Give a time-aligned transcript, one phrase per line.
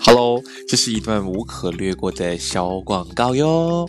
[0.00, 3.88] Hello，这是一段无可略过的小广告哟。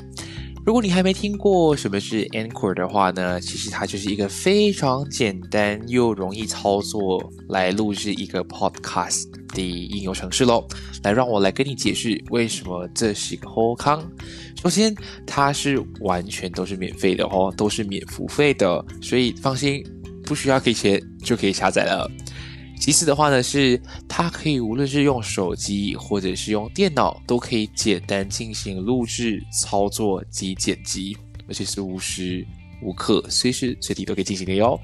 [0.66, 10.68] 如果你还没听过什么是 Anchor 的话呢，其实它就是一个非常简单又容易操作来录制一个 Podcast 的应用程式喽。
[11.04, 14.04] 来，让我来跟你解释为什么这是一个好康。
[14.62, 14.94] 首先，
[15.26, 19.84] 它是完全都是免费的哦，都是免付费的，所以放心，
[20.24, 22.10] 不需要给钱就可以下载了。
[22.80, 31.16] 其次的话呢，是它可以无论是用手机或者是用电脑，都可以简单进行录制、操作及剪辑，
[31.48, 32.48] 而且是无时
[32.82, 34.80] 无刻、随时随地都可以进行的哟。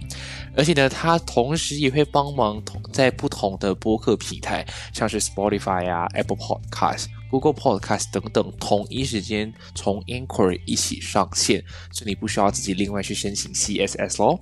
[0.58, 14.38] 而且呢，它同时也会帮忙同在不同的播客平台，像是 Spotify 啊、Apple Podcast、Google Podcast 等等，同一时间从 Inquiry 一起上线，所以你不需要自己另外去申请 CSS 咯。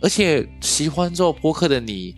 [0.00, 2.14] 而且喜欢做播客的你。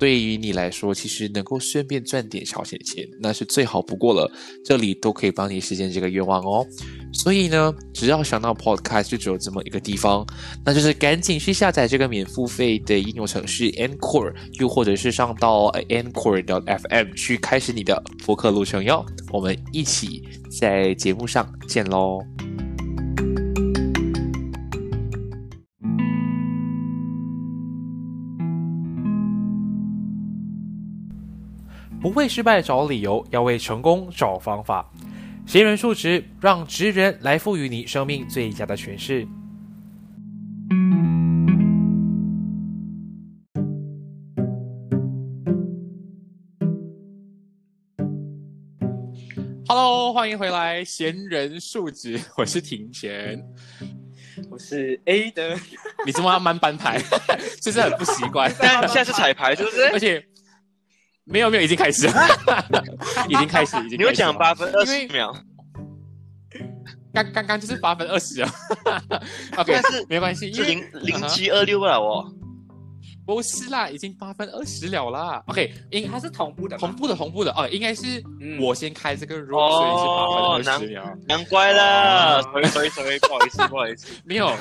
[0.00, 4.32] 对于你来说，其实能够顺便赚点小钱钱，那是最好不过了。
[4.64, 6.66] 这里都可以帮你实现这个愿望哦。
[7.12, 10.26] 所以呢，只要想到 Podcast 就只有这么一个地方，
[10.64, 19.04] 那就是赶紧去下载这个免付费的应用程序 Anchor，又或者是上到 Anchor.fm 去开始你的播客路程哟。
[19.30, 20.22] 我们一起
[20.58, 22.20] 在节目上见喽！
[32.02, 34.90] 不为失败找理由，要为成功找方法。
[35.46, 39.28] 闲人数值，让职人来赋予你生命最佳的诠释。
[49.68, 53.38] Hello，欢迎回来，闲人数值， 我是庭贤，
[54.48, 55.54] 我是 A 的。
[56.06, 56.98] 你怎么要慢班牌？
[57.60, 58.50] 就是很不习惯。
[58.58, 59.82] 但现在是彩排，是不是？
[59.92, 60.24] 而且。
[61.30, 62.12] 没有没有，已经开始了，
[63.28, 63.98] 已经开始，已经。
[63.98, 65.32] 你有讲八分二十秒，
[67.14, 68.52] 刚刚刚就是八分二十啊。
[69.56, 72.32] OK，是没关系，是零零七二六了哦。
[73.32, 75.40] 不是啦，已经八分二十了啦。
[75.46, 78.20] OK，应它是同步的，同步的，同步的哦，应该是
[78.60, 81.16] 我先开这个 roll，所以是八分二十秒。
[81.28, 84.52] 难怪了，sorry，sorry，不好意思，不好意思， 没有，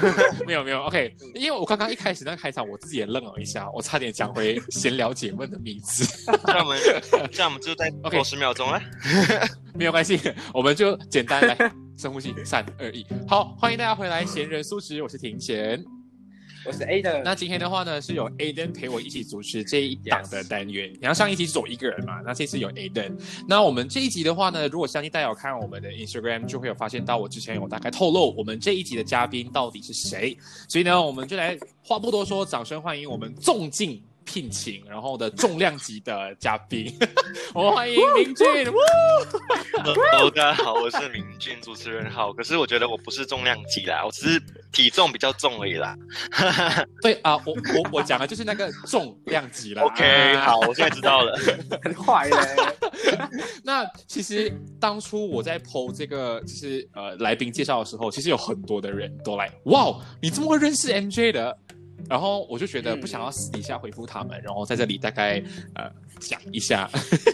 [0.45, 0.83] 没有，没有。
[0.83, 6.31] OK，因为我刚刚一开始那个开场，我自己也愣了一下，我差点讲回闲聊解闷的名字。
[6.43, 6.79] 那我们，
[7.33, 8.79] 这样我们就再 OK 十秒钟了，
[9.73, 10.19] 没有关系，
[10.53, 11.57] 我们就简单来
[11.97, 15.83] 深呼吸，三二一，好，欢迎大家回来，闲人素食，我是庭贤。
[16.65, 20.93] 我是 Aden，那今天的话呢，是有 A 登陪我一起主持这一档的单元。
[20.99, 23.17] 然后上一集是我一个人嘛，那这次有 A 登。
[23.47, 30.37] 那我们这一集的话呢，如果相信大家有看我们的 Instagram，就会有发现到我之前有大概透露我们这一集的嘉宾到底是谁。
[30.67, 34.01] 所以呢，我们就来话不多说，掌声欢迎我们重敬。
[34.31, 36.95] 聘请，然后的重量级的嘉宾，
[37.51, 38.45] 我们欢迎明俊。
[39.83, 42.31] Hello，大家好，我是明俊，主持人好。
[42.31, 44.39] 可是我觉得我不是重量级啦，我只是
[44.71, 45.97] 体重比较重而已啦。
[47.01, 49.81] 对啊，我我我讲的就是那个重量级啦。
[49.81, 51.35] OK，好，我现在知道了。
[51.81, 52.37] 很坏嘞。
[53.63, 61.57] 那其实当初我在 PO 这个就是呃来宾介绍的时候，其实有很多的人都来，哇，你这么会认识 MJ 的？
[62.07, 65.43] 然后我就觉得不想要私底下回复他们，然后在这里大概
[65.73, 66.89] 呃讲一下，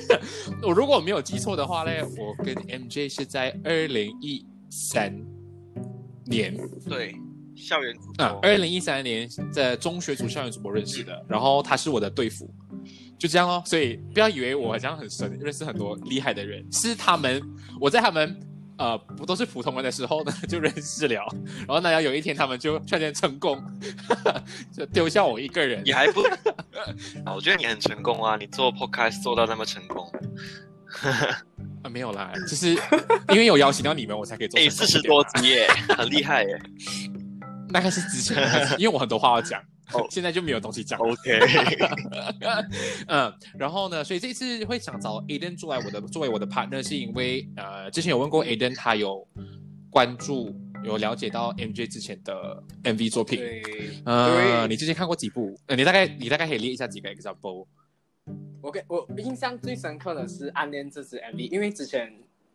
[0.64, 5.14] 我如果没有记错的话呢，我跟 MJ 是在二零一三
[6.26, 6.56] 年
[6.88, 7.16] 对
[7.56, 12.50] 校园啊，二零一三年在中学组校园主播认识的，然后他是我的队服，
[13.18, 17.42] 就这样哦，所以不要以为我好像很神，认识很多厉害的人，是他们
[17.80, 18.40] 我在他们。
[18.78, 21.26] 呃，不都是普通人的时候呢，就认识了。
[21.60, 23.64] 然后呢，要有一天他们就突然成功，
[24.76, 25.82] 就丢下我一个人。
[25.86, 26.22] 你还不？
[27.34, 28.36] 我觉得你很成功啊！
[28.38, 30.12] 你做 podcast 做到那么成功。
[31.84, 32.72] 啊，没有啦，就是
[33.30, 34.60] 因为有邀请到你们，我才可以做。
[34.60, 36.62] 哎，四十多集耶，很厉害耶。
[37.76, 38.38] 大概是之前，
[38.80, 39.62] 因为我很多话要讲。
[39.94, 40.98] 哦，现在就没有东西讲。
[40.98, 41.40] OK，
[43.08, 49.28] 嗯，然后呢，所以这次会想找 Aden 做来我的作为我的 partner，是因为呃，之前有问过 Aden，他有
[49.92, 53.38] 关注有了解到 MJ 之前的 MV 作品。
[53.38, 55.56] 对，呃，你之前看过几部？
[55.68, 57.68] 呃，你大概你大概可以列一下几个 example。
[58.64, 62.12] 我给我印象最深刻的是《暗恋》这支 MV，因为之前。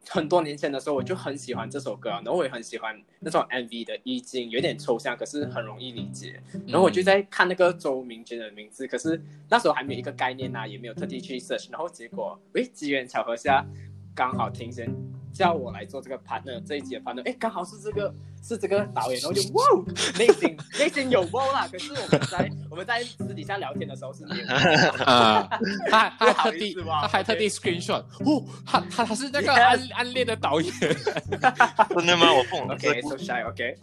[0.08, 6.42] 很多年前的时候，我就很喜欢这首歌，然后我也很喜欢那种 MV 的意境，有点抽象，可是很容易理解。
[6.66, 11.70] 然后我就在看那个周明君的名字，可是那时候还没有一个概念呐，也没有特地去 search。
[11.70, 13.64] 然后结果，喂，机缘巧合下，
[14.14, 14.90] 刚好庭贤
[15.32, 18.12] 叫我来做这个 partner 这一集的 partner，诶，刚好是这个
[18.42, 19.64] 是这个导演，然后就哇，
[20.18, 25.04] 内心内心有哇啦，可是我们在我们在私底下聊天的时候是没有哇。
[25.04, 25.48] 啊，
[25.88, 30.72] 他他还特地他还特地 screenshot，哦，他他他是那个暗暗恋的导演。
[30.80, 32.32] 真的吗？
[32.32, 33.76] 我不懂这 OK，so shy，OK，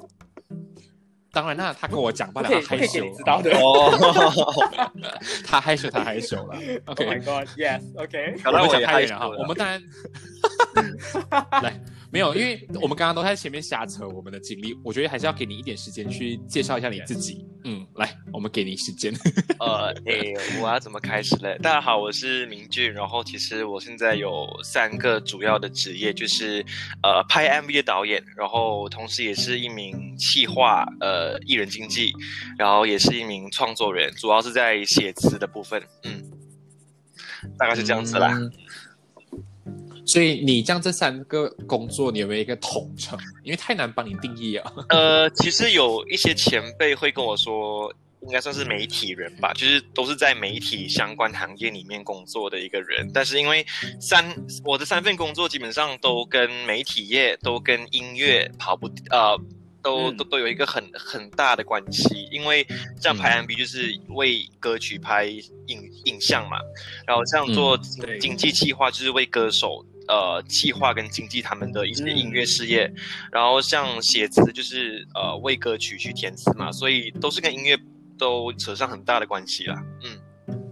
[1.38, 3.52] 当然那，他跟我讲罢了，不可以不可以他害羞知道的。
[3.60, 4.92] 哦，
[5.46, 6.56] 他害羞，他害羞了。
[6.88, 9.80] Oh my OK，God，yes，OK，搞到我我们讲也害羞太远了哈，我们当然
[11.62, 11.80] 来
[12.12, 17.46] 没有，因为我们刚刚都在前面瞎扯我们的经历，我觉得还是要给你一点时间去介绍一下你自己。
[17.66, 19.14] 嗯，来，我们给你时间。
[19.60, 21.58] 呃，诶，我要怎么开始嘞？
[21.62, 26.66] 大家好，我是明俊，然后其实我现在有三个主要的职业，就是
[27.04, 32.14] 呃拍 MV 的导演，然后同时也是一名企划，呃艺人经纪，
[32.58, 36.24] 然后也是一名创作人，主要是在写词的部分，嗯，
[37.60, 38.32] 大概是这样子啦。
[38.34, 38.50] 嗯
[40.08, 43.20] 所以你这样这三个工作，你有没有一个统称？
[43.44, 44.72] 因为太难帮你定义啊。
[44.90, 53.12] 呃，其实有一些前辈会跟我说，应该算是媒体人吧，就是都是在媒体相关行业里面工作的一个人。
[53.14, 53.66] 但是因为
[54.00, 54.34] 三
[54.64, 59.40] 我的三份工作基本上都跟媒体业、都跟音乐跑不呃。
[59.84, 62.66] 都嗯都都有一个很很大的关系，因为
[63.00, 66.58] 这样拍 MV 就是为歌曲拍影影像嘛，
[67.06, 72.92] 然后这样做经经济计划就是为歌手呃企划跟经济他们的一些音乐事业，
[73.32, 77.78] 然后像写词就是呃为歌曲去填词嘛，所以都是跟音乐
[78.18, 79.76] 都扯上很大的关系啦。
[80.04, 80.20] 嗯，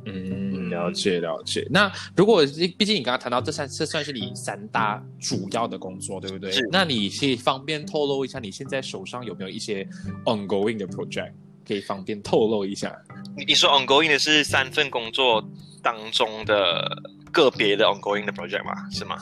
[0.06, 1.68] 嗯，了解了解。
[1.70, 2.46] 那如果
[2.78, 6.52] 毕竟你刚刚谈到这三，这算是你三大主要的工作，对不对？
[6.72, 9.88] 那你可以方便透露一下，你现在手上有没有一些
[10.26, 11.32] ongoing 的 project？
[11.68, 12.96] 可以方便透露一下。
[13.36, 15.44] 你你说 ongoing 的是三份工作
[15.82, 16.88] 当中的
[17.36, 18.90] 个别的 ongoing 的 project 嘛？
[18.90, 19.18] 是吗？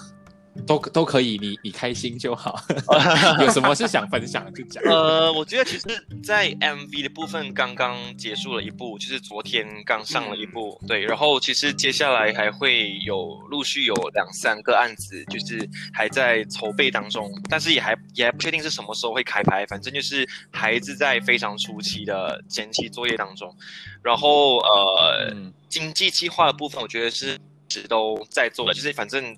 [0.67, 2.63] 都都可以，你你开心就好。
[3.41, 4.83] 有什么是想分享就讲。
[4.83, 11.01] 呃，我觉得其实，在 MV 的部分刚刚结束了一部，就是昨天刚上了一部，对。
[11.05, 23.51] 然后其实接下来还会有陆续有两三个案子，就是还在筹备当中，但是也还也还不确定是什么时候会开拍，反正就是还是在非常初期的前期作业当中。
[24.03, 29.35] 然后呃，嗯经济计划的部分，我觉得是一直都在做的，就是反正。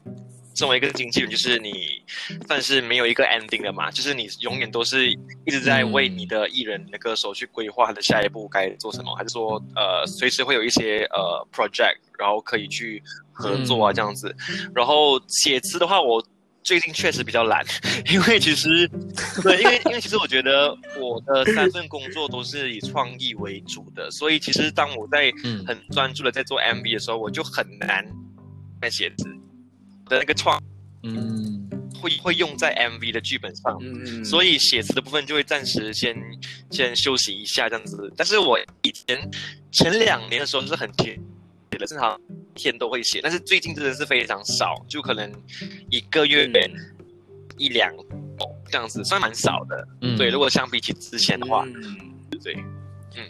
[0.56, 2.02] 作为一个经纪人，就是你
[2.48, 13.04] 算是没有一个 ending 的嘛，就是你永远都是一直在为你的艺人、你的歌手去规划他的下一步该做什么，还是说呃随时会有一些呃 project，然后可以去
[13.34, 14.34] 合作啊这样子。
[14.74, 16.26] 然后写词的话，我
[16.64, 17.62] 最近确实比较懒，
[18.10, 18.90] 因为其实
[19.44, 28.06] 对，因为因为其实我觉得我的三份工作都是以创意为主的，所以其实当我在嗯很专注的在做 MV 的时候，我就很难
[28.86, 29.26] 在写词
[30.08, 30.62] 的那个创
[31.02, 31.68] 嗯
[32.00, 33.76] 会会用在 MV 的剧本上。
[33.82, 36.16] 嗯，所以写词的部分就会暂时先
[36.70, 38.14] 先休息一下这样子。
[38.16, 39.30] 但是我以前
[39.72, 41.16] 前两年的时候是很贴
[41.72, 42.20] 写的，正常
[42.54, 45.31] 一天都会写，但是最近真的是非常少，就可能
[45.90, 46.72] 一个月嗯
[47.58, 47.92] 一两
[48.70, 49.88] 这样子，算蛮少的。
[50.02, 52.54] 嗯对，如果相比起之前的话，嗯对，
[53.16, 53.24] 嗯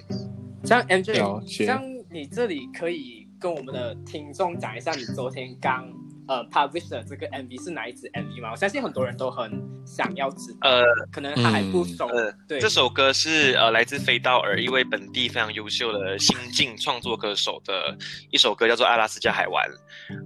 [0.65, 5.87] 像 MJ，像你这里可以跟我们的听众讲一下，你昨天刚
[6.27, 8.51] 呃 publish 的这个 MV 是哪一支 MV 吗？
[8.51, 9.51] 我相信很多人都很
[9.85, 12.07] 想要知道，呃可能他还不熟。
[12.07, 17.95] 呃，对，这首歌是呃来自飞道尔一位本地非常优秀的新晋创作歌手的
[18.31, 19.69] 一首歌，叫做《阿拉斯加海湾》。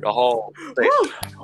[0.01, 0.85] 然后对，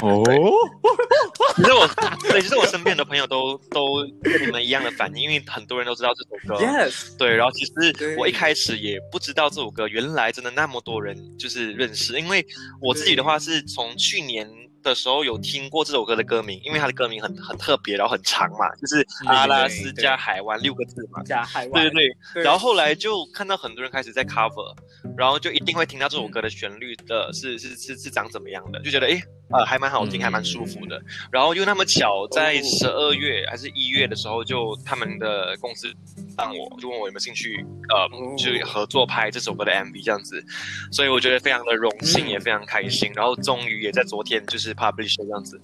[0.02, 0.24] 哦，
[1.56, 1.88] 其实我
[2.30, 6.66] 对，其实我身边的朋友都都跟你们一样的反应，因为很多人都知道这首歌。
[6.66, 7.72] Yes，对，然后其实
[8.18, 12.20] 我一开始也不知道这首歌，原来真的那么多人就是认识。
[12.20, 12.46] 因为
[12.82, 14.45] 我自己的话是从去年
[14.86, 21.22] 的时候有听过这首歌的歌名，因为它的歌名很很特别，然后很长嘛，就是阿拉斯加海湾六个字嘛。
[21.24, 24.76] 加海湾，对对对，对然后后来就看到很多人开始在 cover，
[25.18, 31.02] 然后就一定会听到这首歌的旋律的是是是是长怎么样的，就觉得诶呃还蛮好听，嗯还蛮舒服的。
[31.32, 35.88] 然后又那么巧，在哦十二月还是一月的时候，就他们的公司
[36.38, 40.44] 让我就问我有没有兴趣呃哦去合作拍这首歌的 MV 这样子，
[40.92, 43.12] 所以我觉得非常的荣幸，嗯也非常开心。
[43.16, 45.62] 然后终于也在昨天就是 publish 这样子。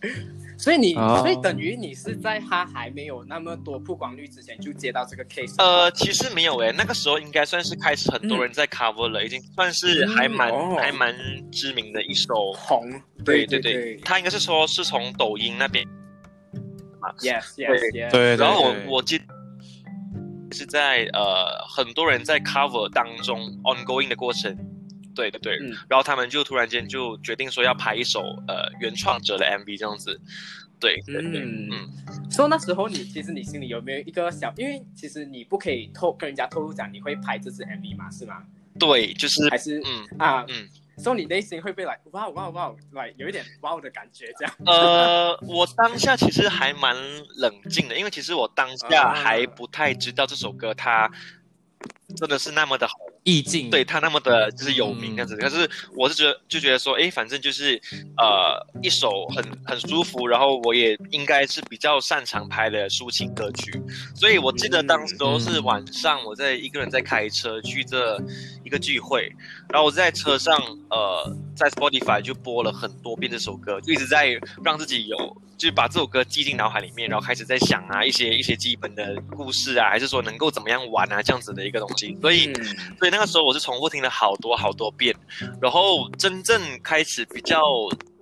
[0.58, 1.18] 所以你，哦。
[1.20, 5.54] 所以等于你是在他还没有那么多曝光率之前就接到这个 case。
[5.58, 10.76] 呃，其实没有诶，那个时候应该算是开始很多人在 cover 了，已经算是还蛮、嗯哦。
[10.80, 11.14] 还蛮
[11.50, 12.52] 知名的一首。
[12.56, 12.88] 红，
[13.24, 15.86] 对对对，他应该是说是从抖音那边
[17.00, 17.10] 嘛。
[17.20, 19.24] ，yes yes yes，对，然后我我记得
[20.52, 24.56] 是在呃很多人在 cover 当中 ongoing 的过程，
[25.14, 30.20] 对对对，嗯然后他们就突然间就决定说要拍一首呃原创者的 MV 这样子，
[30.80, 38.42] 对对对，嗯嗯所以那时候你其实你心里有没有一个小，因为其实你不可以透跟人家透露讲你会拍这支 MV 嘛，是吗？
[38.78, 40.68] 对，就是还是嗯啊，嗯。
[40.96, 44.54] 所以你内心会被来哇哇哇来有一点哇的感觉这样。
[44.64, 46.94] 呃，我当下其实还蛮
[47.36, 51.10] 冷静的，因为其实我当下啊还不太知道这首歌它
[52.14, 53.68] 真的是那么的红，意境。
[53.70, 55.36] 对他那么的就是有名这样子。
[55.36, 57.80] 可是我是觉得就觉得说，哎，反正就是
[58.16, 63.82] 呃一首很很舒服，然后我也应该是比较擅长拍的抒情歌曲，
[64.14, 68.16] 所以我记得当时候是晚上我在一个人在开车去这
[68.64, 69.30] 一个聚会，
[69.68, 70.58] 然后我在车上
[70.90, 75.16] 呃在 Spotify 就播了很多遍这首歌，就一直在让自己有
[75.56, 82.46] 就是把这首歌记进脑海里面，然后开始在想啊一些一些基本的故事啊，还是说能够怎么样玩啊这样子的一个东西，所以。
[82.46, 82.64] 嗯
[82.98, 85.14] 所以那个时候我是重复听了好多好多遍，
[85.60, 87.60] 然后真正开始比较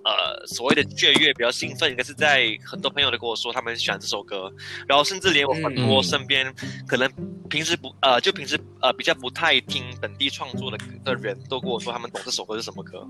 [0.04, 4.52] 呃所谓的雀跃、比较兴奋，应该是在很多朋友都跟我说他们喜欢这首歌，
[4.86, 6.02] 然后甚至连我很多嗯。
[6.02, 6.52] 身边
[6.86, 7.10] 可能
[7.48, 13.06] 平时不呃就平时呃比较不太听本地创作的的人都跟我说他们懂这首歌是什么歌，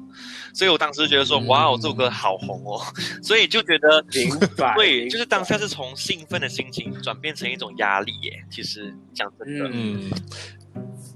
[0.55, 1.47] 所以我当时就觉得说嗯。
[1.47, 2.81] 哇哦这首歌好红哦，
[3.23, 4.03] 所以就觉得
[4.77, 8.45] 对，就是当下是从兴奋的心情转变成一种压力耶。
[8.51, 10.11] 其实讲真的，嗯，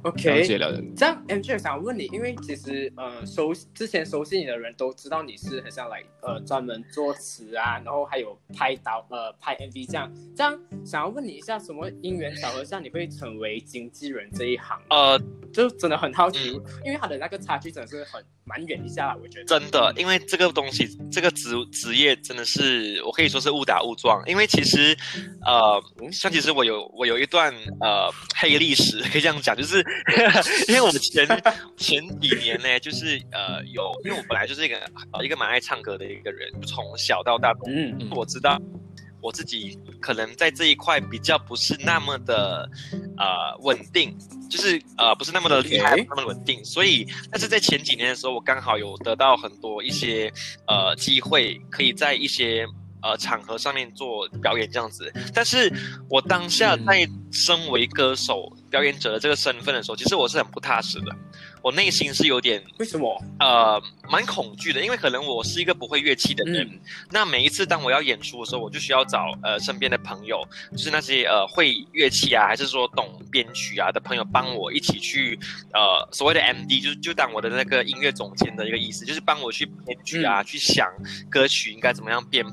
[0.02, 0.82] 了 OK 解了解。
[0.96, 10.12] 这样，M J 想问你，因为其实呃熟之前熟悉你的人都知道你是很像来呃专门作词啊，然后还有拍导呃拍 MV 这样。
[10.36, 14.80] 这样想要问你一下，什么因缘巧合下你会成为经纪人这一行？
[14.90, 15.20] 呃，
[15.52, 19.44] 就真的很好奇，嗯因为他的那个差距真的是很蛮远一下啦，我觉得。
[19.46, 24.22] 真的，因为这个东西，这个职职业真的是我可以说是误打误撞。
[24.26, 24.96] 因为其实，
[25.44, 29.84] 呃，像其实我有我有一段呃黑历史，可以这样讲，就是
[30.68, 31.26] 因为我们前
[31.76, 34.76] 前几年呢，就是呃有，因为我本来就是一个
[35.12, 38.60] 呃一个蛮爱唱歌的一个人，从小到大嗯嗯我知道
[39.20, 42.68] 我自己可能在这一块比较不是那么的
[43.16, 44.16] 呃稳定，
[44.50, 50.32] 就是呃不是那么的厉害不那么稳定，所以但是在前几年的时候，我刚好有得到很多一些
[50.66, 52.66] 呃机会，可以在一些。
[53.02, 55.72] 呃，场合上面做表演这样子，但是
[56.08, 56.84] 我当下嗯。
[56.86, 61.14] 在身为歌手、表演者的这个身份的时候，其实我是很不踏实的，
[61.60, 63.22] 我内心是有点为什么？
[63.40, 66.80] 呃蛮恐惧的，因为可能我是一个不会乐器的人，嗯。
[67.10, 75.38] 那每一次当我要演出的时候，我就需要找呃身边的朋友，就是那些呃会乐器啊，还是说懂编曲啊的朋友，帮我一起去
[75.74, 80.88] 呃所谓的 MD，就是就当我的那个音乐总监的一个意思，就是帮我去编曲啊，去想
[81.28, 82.52] 歌曲应该怎么样编，呃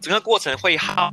[0.00, 1.12] 整个过程会耗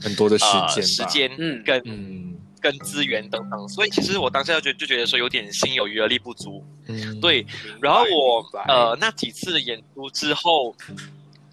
[0.00, 1.62] 很多的时呃间吧，时间嗯。
[1.64, 2.22] 跟、嗯。
[2.58, 7.46] 跟资源等等，所以其实我当下就就觉得说有点心有余而力不足，嗯，对，
[7.80, 10.74] 然后我呃那几次的演出之后，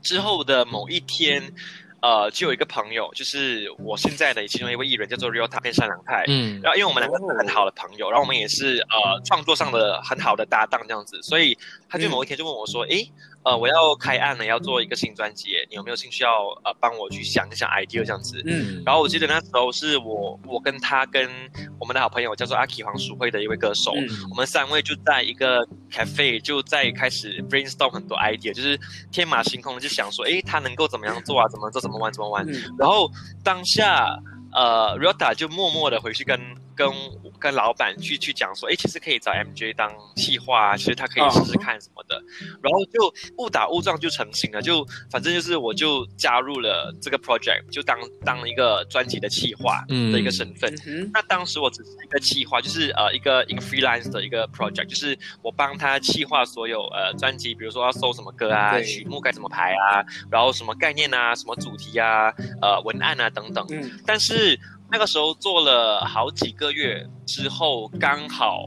[0.02, 1.44] 之后的某一天，
[2.04, 6.26] 呃，就有一个朋友，就是我现在的其中一位艺人，叫做 Rio 塔片善良太。
[6.28, 11.58] 嗯然后，因为我们两个是很好的朋友，然后我们也是呃创作上的很好的搭档这样子，所以
[11.88, 13.10] 他就某一天就问我说：“诶，
[13.44, 21.30] 呃，我要开案了，要做一个新专辑，你有没有兴趣要呃帮我去想一想 idea 这样子？”嗯然后我记得那时候是我我跟他跟
[21.80, 28.78] 我们的好朋友叫做阿 K 黄淑慧的一位歌手，嗯我们三位就在一个 cafe 就在开始 brainstorm 很多 idea，就是
[29.10, 31.48] 天马行空的就想说，诶，他能够怎么样做啊？
[31.48, 31.80] 怎么做？
[31.80, 32.12] 怎么玩？
[32.14, 32.46] 怎么玩？
[32.50, 33.10] 嗯然后
[33.44, 34.18] 当下，
[34.54, 36.40] 呃，Rota 就默默的回去跟
[36.76, 36.90] 跟
[37.40, 42.22] 跟老板去去讲说，诶，其实可以找 MJ 当企划啊，其实他可以试试看什么的。
[42.62, 50.74] 然后就误打误撞就成型了，就反正就是我就加入了这个 project，就当当一个专辑的企划的一个身份。
[50.88, 63.66] 嗯那当时我只是一个企划，就是呃一个一个 freelance 的一个 project，就是我帮他企划所有呃专辑，比如说要搜什么歌啊，曲目该怎么排啊，然后什么概念啊，什么主题啊，呃文案啊等等。
[63.70, 64.60] 嗯但是
[64.94, 68.64] 那个时候做了好几个月之后，刚好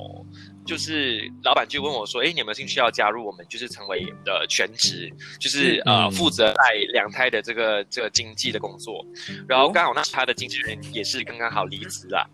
[0.66, 3.46] 就是老板就问我说：“哎，你有没有兴趣要加入我们？
[3.48, 9.06] 就是成为的全职，就是嗯呃负责带两胎的这个这个经济的工作。
[9.46, 12.28] 然后刚好那时他的经纪人也是刚刚好离职了，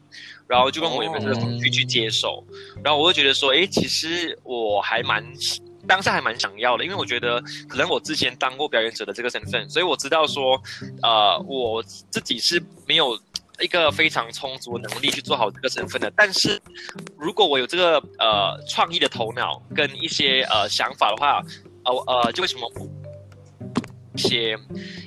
[0.49, 2.43] 然后就问我有没有这个兴趣去接手。
[2.83, 5.23] 然后我就觉得说，哎，其实我还蛮。”
[5.85, 10.57] 当下还蛮想要的，因为我觉得可能我之前当过表演者的这个身份，所以我知道说，
[11.03, 13.19] 呃，我自己是没有
[13.62, 16.12] 一个非常充足的能力去做好这个身份的。
[16.16, 16.61] 但是
[17.19, 21.42] 如果我有这个呃创意的头脑跟一些呃想法的话，
[21.85, 22.90] 呃呃，就为什么不
[24.14, 24.59] 一些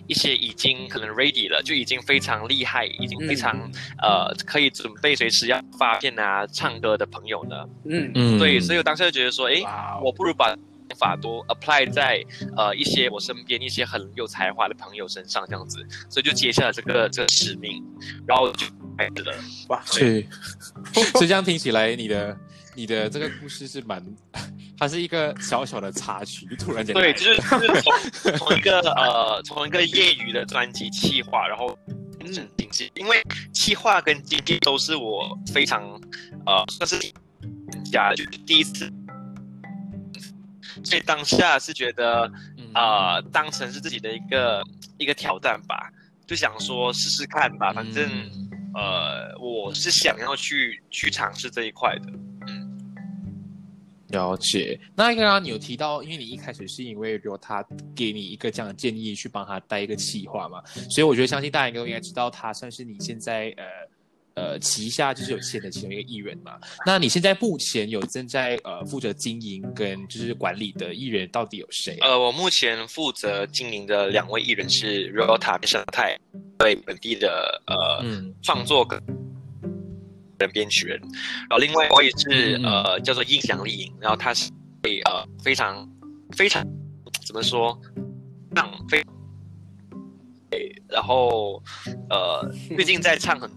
[0.07, 3.55] 一些已经可能 ready 了，就已经非常厉害，已经非常、
[4.01, 7.55] 呃可以准备随时要发片啊、唱歌的朋友呢？
[7.85, 9.63] 嗯嗯对，所以我当时就觉得说，诶，
[10.03, 10.55] 我不如把
[10.95, 12.23] 法多 apply 在
[12.55, 17.83] 呃一些我身边一些很有才华的朋友身上，这样子，所以就接下了这个这个使命，
[18.27, 18.65] 然后就
[18.97, 19.33] 开始了。
[19.69, 20.25] 哇，是，
[21.13, 22.37] 所以这样听起来，你的
[22.75, 24.03] 你的这个故事是蛮，
[24.77, 31.77] 它是一个小小的插曲，突然间对，就是就是从从一个呃从一个业余的专辑企划，然后
[32.19, 33.21] 嗯经济，因为
[33.53, 35.83] 企划跟经济都是我非常
[36.45, 37.13] 呃算是
[37.91, 38.91] 家就第一次，
[40.85, 44.63] 所以当下是觉得嗯呃当成是自己的一个
[44.97, 45.91] 一个挑战吧，
[46.27, 52.11] 就想说试试看吧，反正、嗯呃我是想要去去尝试这一块的。
[54.09, 54.79] 了解。
[54.95, 57.65] 那刚刚你有提到，因为你一开始是因为有他
[57.95, 63.63] 给你一个这样的建议，去帮他带一个企划嘛，所以我觉得相信大家应该都应该知道，他算是你现在呃
[64.35, 66.59] 呃旗下就是有签的其中一个艺人嘛。
[66.85, 72.09] 那你现在目前有正在呃负责经营跟就是管理的艺人到底有谁啊？
[72.09, 76.17] 呃，我目前负责经营的两位艺人是 Rota 跟生态，
[76.57, 79.01] 对本地的呃、嗯创作跟
[80.37, 80.99] 人编曲人，
[81.49, 84.51] 然后另外我也是、呃叫做印象丽颖，然后他是
[85.05, 85.89] 呃非常
[86.35, 86.61] 非常
[87.25, 87.79] 怎么说，
[88.53, 89.01] 唱非，
[90.49, 91.63] 对然后
[92.09, 93.49] 呃最近在唱很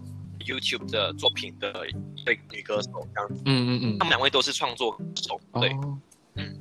[0.49, 3.97] YouTube 的作品的一位女歌手，这样子，嗯嗯嗯。
[3.99, 5.69] 他们两位都是创作歌手，对。
[5.69, 5.97] 哦
[6.35, 6.59] 嗯。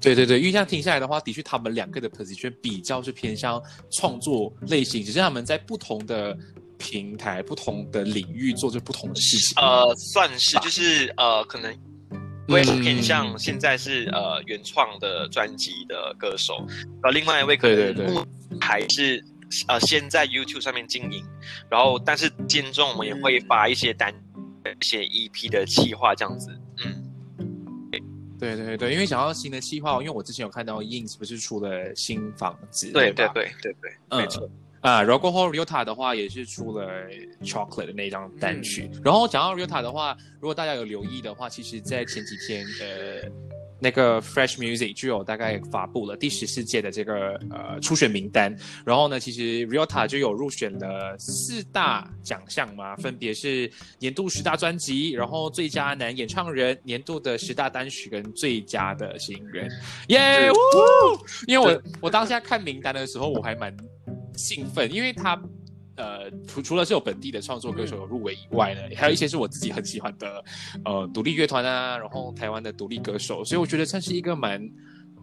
[0.00, 6.36] 对对对，因为这样听下来的话，的确他们两个的 position 比较是偏向创作类型，只是他们在不同的
[6.76, 9.54] 平台、不同的领域做着不同的事情。
[9.62, 11.72] 呃，算是就是呃，可能
[12.48, 16.66] 一位是偏嗯向现在是呃原创的专辑的歌手，
[17.00, 18.26] 然后另外一位可能
[18.60, 19.24] 还是
[19.68, 21.24] 呃先在 YouTube 上面经营，
[21.70, 24.12] 然后但是间中我们也会发一些单
[24.80, 26.50] 一些 EP 的企划这样子，
[26.84, 27.10] 嗯，
[28.38, 33.32] 对对对，因为想要新的计划，因为我之前有看到 Ins 不是出了新房子，对对吧？
[33.34, 36.88] 对对对，嗯没错，啊，然后过后 Ryota 的话也是出了
[37.42, 38.90] Chocolate 的那张单曲。
[39.04, 43.30] 然后讲到 Ryota 的话，如果大家有留意的话，其实在前几天，呃，
[43.82, 48.56] 那个 Fresh Music 就有大概发布了第十四届的这个呃初选名单。
[48.86, 53.68] 然后呢，其实 Riota 就有入选了四大奖项嘛，分别是
[53.98, 59.68] 年度十大专辑，然后最佳男演唱人、年度的十大单曲跟最佳的新人。
[60.08, 60.48] 耶！
[60.52, 60.54] 呜！
[61.48, 63.76] 因为我我当下看名单的时候，我还蛮
[64.36, 65.34] 兴奋，因为他
[66.02, 70.44] 呃除除了是有本地的创作歌手有入围以外呢，还有一些是我自己很喜欢的
[70.84, 74.60] 呃独立乐团啊，然后台湾的独立歌手，所以我觉得算是一个蛮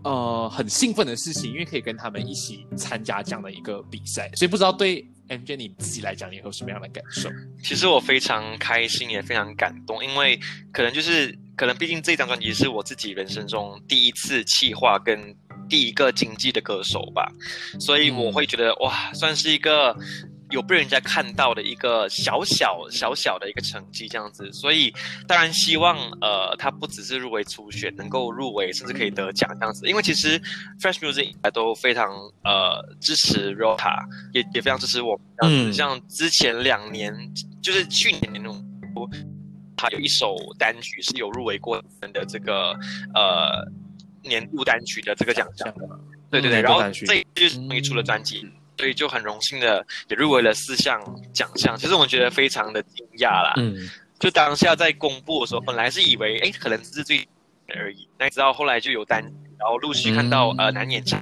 [0.04, 7.30] 呃很兴奋的事情，因为可以跟他们一起参加这样的一个比赛，所以不知道对 MJ 你自己来讲，你有什么样的感受？
[7.64, 10.40] 其实我非常开心，也非常感动，因为
[10.72, 15.36] 可能就是可能，毕竟这张专辑是我自己人生中第一次企划跟
[15.70, 17.32] 第一个经纪的歌手吧，
[17.80, 19.96] 所以我会觉得、哇，算是一个
[20.50, 24.94] 有被人家看到的一个小小小小的一个成绩这样子，所以
[25.28, 30.40] 当然希望呃，他不只是入围初选，能够入围甚至可以得奖这样子，因为其实
[30.82, 32.10] Fresh Music 都非常
[32.44, 35.74] 呃支持 Rota，也也非常支持我们这样子，嗯。
[35.74, 37.14] 像之前两年
[37.62, 38.66] 就是去年那种。
[39.78, 41.82] 他有一首单曲是有入围过
[42.12, 42.78] 的这个
[43.16, 43.66] 呃
[44.24, 45.74] 年度单曲的这个奖项，
[46.30, 48.46] 对对对，然后这一次就是终于出了专辑，
[48.80, 51.02] 所以就很荣幸的也入围了四项
[51.34, 51.78] 奖项。
[51.78, 57.28] 其实我觉得非常的惊讶啦，嗯就当下在公布的时候，本来是以为哎可能只是最
[57.76, 59.22] 而已，那直到后来就有单，
[59.58, 61.22] 然后陆续看到、嗯呃男演唱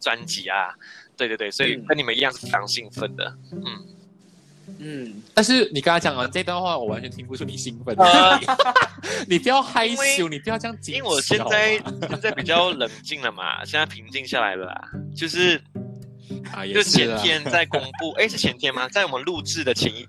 [0.00, 0.74] 专辑啊，
[1.16, 3.86] 对对对，所以嗯跟你们一样是非常兴奋的，嗯。
[4.78, 7.94] 嗯，但是你刚才讲完这段话，我完全听不出你兴奋。
[7.96, 8.40] 呃
[9.28, 11.76] 你不要害羞，你不要这样紧因为我现在
[12.08, 15.60] 现在比较冷静了嘛，现在平静下来了啦，就是
[16.52, 17.18] 啊，也就是前啊。
[17.22, 18.88] 天在公布，哎，是前天吗？
[18.88, 20.08] 在我们录制的前一天，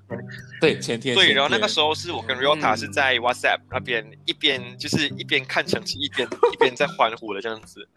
[0.61, 2.77] 对前天对，前然后那个时候是我跟 Ryota 嗯。
[2.77, 7.87] 是在 WhatsApp 那边一边就是一边看成绩，一边一边在欢呼的这样子，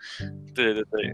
[0.54, 1.12] 对对对，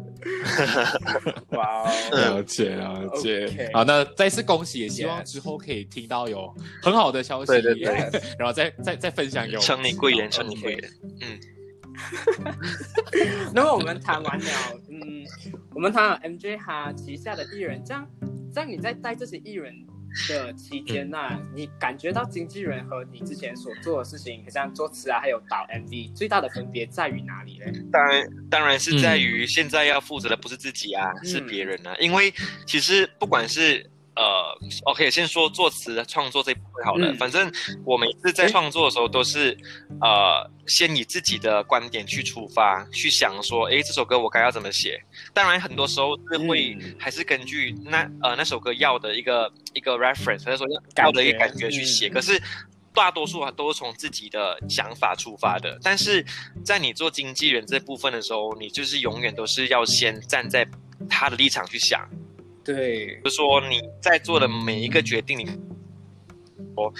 [1.57, 8.23] 哇哦， 了解了解好，那再次恭喜，也希望之后可以听到有很好的消息，对对对。
[8.39, 9.63] 然后再再再分享给我们。
[9.63, 10.91] 称你贵言，称你贵言，
[13.55, 14.47] 那么我们谈完了，
[14.89, 15.25] 嗯，
[15.75, 18.07] 我们谈了 MJ 哈旗下的艺人，这样
[18.53, 19.75] 这样你在带这些艺人
[20.29, 27.67] 的期间那你感觉到经纪人和你之前所做的事情，像作词啊，还有导 MV，最大的分别在于哪里呢？
[27.91, 31.97] 当然，当然是在于现在要负责的不是自己啊，嗯是别人啊。
[31.99, 32.33] 因为
[32.67, 34.23] 其实不管是呃
[34.85, 37.11] ，OK，先说作词创作这一部分好了。
[37.11, 37.51] 嗯反正
[37.83, 39.57] 我每次在创作的时候都是
[40.03, 45.03] 呃，先以自己的观点去出发，去想说，哎，这首歌我该要怎么写。
[45.35, 46.95] 当然，很多时候是会、嗯。
[46.99, 52.09] 还是根据那呃那首歌要的一个一个 reference，或者说要的一个感觉去写。
[52.09, 52.13] 嗯。
[52.13, 52.41] 可是
[52.95, 56.25] 大多数啊都是从自己的想法出发的，但是
[56.65, 60.69] 在你做经纪人这部分的时候，你就是永远都是要先站在
[61.09, 62.07] 他的立场去想，
[62.63, 65.47] 对，就是说你在做的每一个决定，你
[66.77, 66.93] 说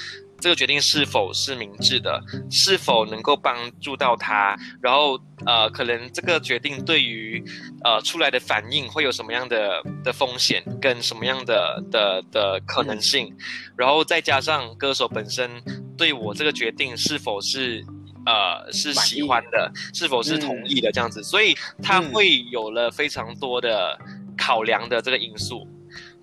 [0.43, 7.43] 这个决定是否是明智的，是否能够帮助到他，然后呃，可能这个决定对于
[7.85, 13.33] 呃出来的反应会有什么样的的风险，跟什么样的的的可能性，
[13.77, 15.49] 然后再加上歌手本身
[15.97, 17.85] 对我这个决定是否是。
[18.25, 23.99] 呃，是喜欢的，是否是同意的这样子，所以他嗯会有了非常多的
[24.39, 25.67] 考量的这个因素。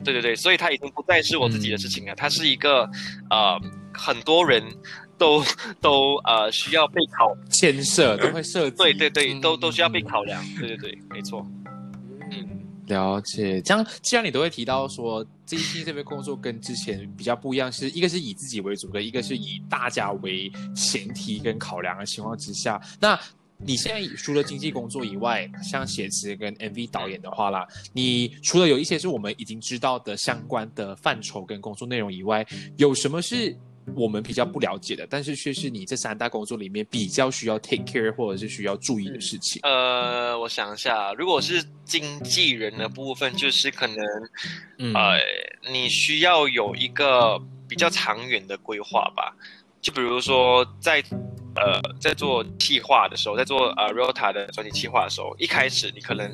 [0.01, 2.89] 对对对，所以他已经不再是我自己的事情了，他是一个
[3.29, 3.59] 呃
[3.99, 4.63] 很多人
[5.17, 5.43] 都
[5.81, 10.41] 都呃需要被考，牵涉都会涉及，对对对，嗯都都需要被考量。
[10.57, 11.45] 对对对，没错。
[12.31, 12.47] 嗯，
[12.87, 23.19] 了解，这样既然你都会提到说这一期 这份工作跟之前比较不一样，是一个是以自己为主的，一个是以大家为前提跟考量的情况之下，那
[23.61, 32.45] 你现在除了经济工作以外，像写词跟 MV 导演的话啦，你除了有一些是我们已经知道的相关的范畴跟工作内容以外，
[32.77, 33.53] 有什么是
[33.95, 39.59] 我们比较不了解的，但是却是你这三大工作里面比较需要 take care 或者是需要注意的事情？
[39.63, 43.97] 呃，我想一下，如果是经纪人的部分，就是可能
[44.77, 45.19] 嗯呃，
[45.71, 49.35] 你需要有一个比较长远的规划吧。
[49.81, 51.01] 就比如说在
[51.55, 56.29] 呃在做企划的时候，在做呃 Rota 的专辑企划的时候，一开始你可能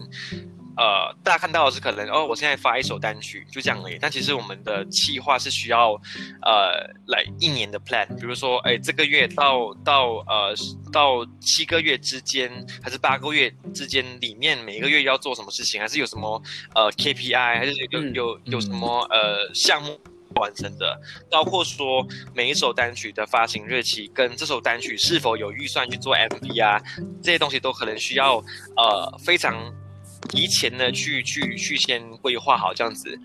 [0.78, 3.98] 呃大家看到的是可能哦，我现在发一首单曲就这样而已。
[4.00, 5.94] 但其实我们的企划是需要
[6.42, 10.54] 呃来一年的 plan，比如说哎这个月到到呃
[10.92, 16.42] 到七个月之间，还是八个月之间里面每个月要做什么事情，还是有什么
[16.74, 20.00] 呃 KPI，还是有嗯有有什么呃项目。
[20.38, 21.00] 完成的，
[21.32, 26.78] 包括说每一首单曲的发行日期，跟这首单曲是否有预算去做 MV 啊，
[27.24, 28.44] 这些东西都可能需要
[28.76, 29.74] 呃非常
[30.28, 33.20] 提前的去去去先规划好这样子。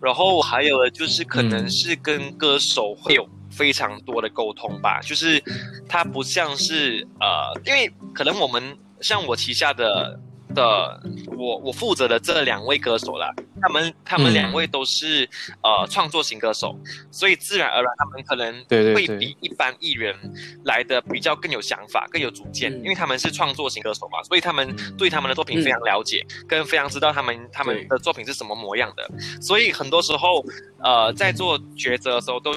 [0.00, 5.42] 然后还有就是可能是跟歌手会有非常多的沟通吧，就是
[5.88, 10.20] 它不像是呃，因为可能我们像我旗下的。
[10.54, 11.00] 的
[11.36, 14.34] 我我负责的这两位歌手啦，他们他们嗯。
[14.34, 15.28] 两位都是、
[15.62, 16.78] 呃创作型歌手，
[17.10, 20.16] 所以自然而然他们可能对对对会比一般艺人
[20.64, 22.78] 来的比较更有想法、更有主见，嗯。
[22.82, 24.96] 因为他们是创作型歌手嘛，所以他们嗯。
[24.96, 30.44] 对他们的作品非常了解，跟非常知道他们他们的作品是什么模样的，所以很多时候
[30.78, 32.54] 呃在做抉择的时候都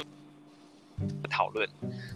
[1.30, 1.68] 讨论，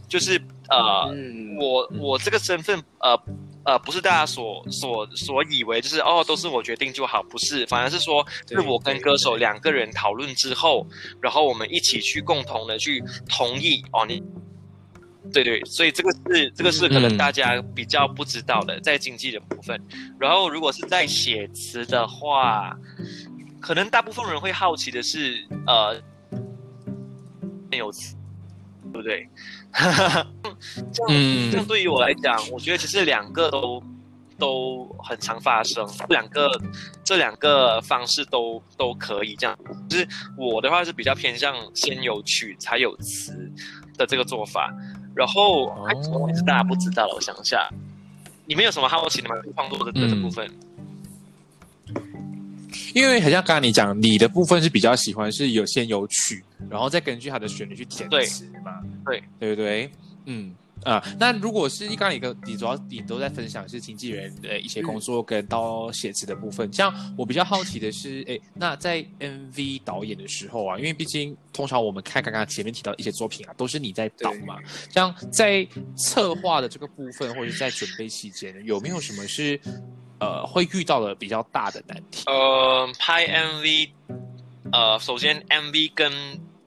[0.08, 1.12] 就是呃。
[1.14, 1.42] 嗯。
[1.58, 3.16] 我嗯我这个身份，呃
[3.64, 10.88] 呃，不是大家所所所以为，就是哦，都是我决定就好，不是，反而是说，是我跟歌手两个人讨论之后，
[11.22, 14.24] 然后我们一起去共同的去同意哦，你，
[15.32, 19.80] 对对，所以这个是这个是可能嗯大家比较不知道的，在经济的部分。
[20.20, 22.76] 然后如果是在写词的话，
[23.60, 26.02] 可能大部分人会好奇的是，呃，
[27.70, 28.16] 没有词，
[28.92, 29.30] 对不对？
[30.94, 33.82] 这样嗯这样对于我来讲，我觉得其实两个都
[34.38, 36.62] 都很常发生，这两个
[37.04, 39.58] 这两个方式都都可以这样。
[39.90, 40.08] 就是
[40.38, 43.32] 我的话是比较偏向先有曲才有词
[43.98, 44.74] 的这个做法，
[45.16, 47.16] 然后还有什么东西是大家不知道了？
[47.16, 47.70] 我想一下，
[48.46, 49.36] 你们有什么好奇的吗？
[49.56, 50.50] 创作的的这部分？
[52.94, 59.24] 因为很像刚刚你讲，你的部分是比较喜欢是有先有曲，然后再根据它的旋律去填对词嘛，对。
[59.40, 59.50] 对。
[59.50, 59.92] 不对？
[60.26, 60.56] 嗯。
[60.84, 74.58] 啊，那如果是刚刚你跟你主要你都在分享是经纪人的一些工作跟到写词的部分，像我比较好奇的是，哎，那在 MV 导演的时候啊，因为毕竟通常我们看刚刚前面提到一些作品啊，都是你在导嘛，
[74.90, 75.64] 像在
[75.96, 79.62] 策划的这个部分或者是在准备期间，有没有什么是
[80.22, 82.24] 呃会遇到的比较大的难题？
[82.28, 83.90] 呃，拍 MV，
[84.72, 86.14] 呃，首先 MV 跟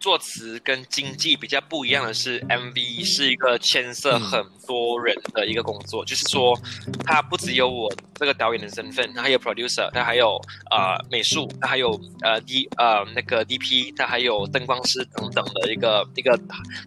[0.00, 6.58] 作词跟经济比较不一样的是，MV 是一个牵涉很多人的一个工作，就是说，
[7.06, 10.38] 它不只有我这个导演的身份，它还有 producer，它还有
[10.70, 16.38] 呃美术，它还有呃 D 呃那个 DP，它还有灯光师等等的一个一个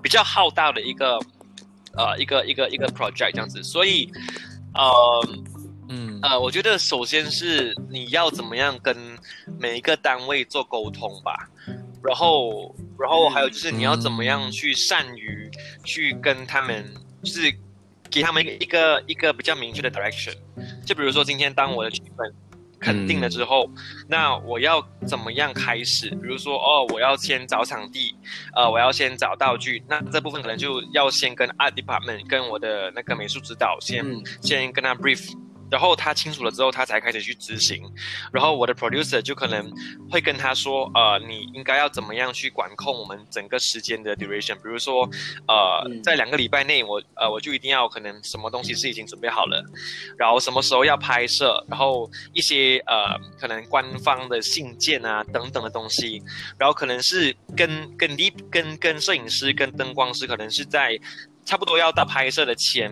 [0.03, 1.17] 比较浩大的一个
[1.95, 4.11] 呃一个一个一个 project 这样子，所以
[4.73, 5.27] 呃。
[5.89, 8.95] 嗯呃，我觉得首先是你要怎么样跟
[9.59, 11.47] 每一个单位做沟通吧，
[12.03, 15.49] 然后，然后还有就是你要怎么样去善于
[15.83, 16.85] 去跟他们，
[17.23, 17.53] 就是
[18.09, 20.35] 给他们一个一个一个比较明确的 direction。
[20.85, 22.33] 就比如说今天当我的剧本
[22.79, 23.69] 肯定了之后，
[24.07, 26.09] 那我要怎么样开始？
[26.09, 28.15] 比如说哦，我要先找场地，
[28.55, 34.05] 呃，我要先找道具，那这部分可能就要先跟 art department 跟我的那个美术指导先
[34.41, 35.33] 先跟他 brief。
[35.69, 37.83] 然后他清楚了之后，他才开始去执行。
[38.31, 39.71] 然后我的 producer 就可能
[40.09, 44.55] 会跟他说：“呃，你应该要怎么样去管控我们整个时间的 duration？
[44.55, 45.09] 比如说，
[45.47, 49.63] 呃，在两个礼拜内，我呃我就一定要可能什么东西是已经准备好了，
[50.17, 56.21] 然后什么时候要拍摄，然后一些呃可能官方的信件啊等等的东西，
[56.57, 60.99] 然后可能是跟跟跟跟跟摄影师跟灯光师可能是在
[61.47, 62.91] 差不多要到拍摄的前。”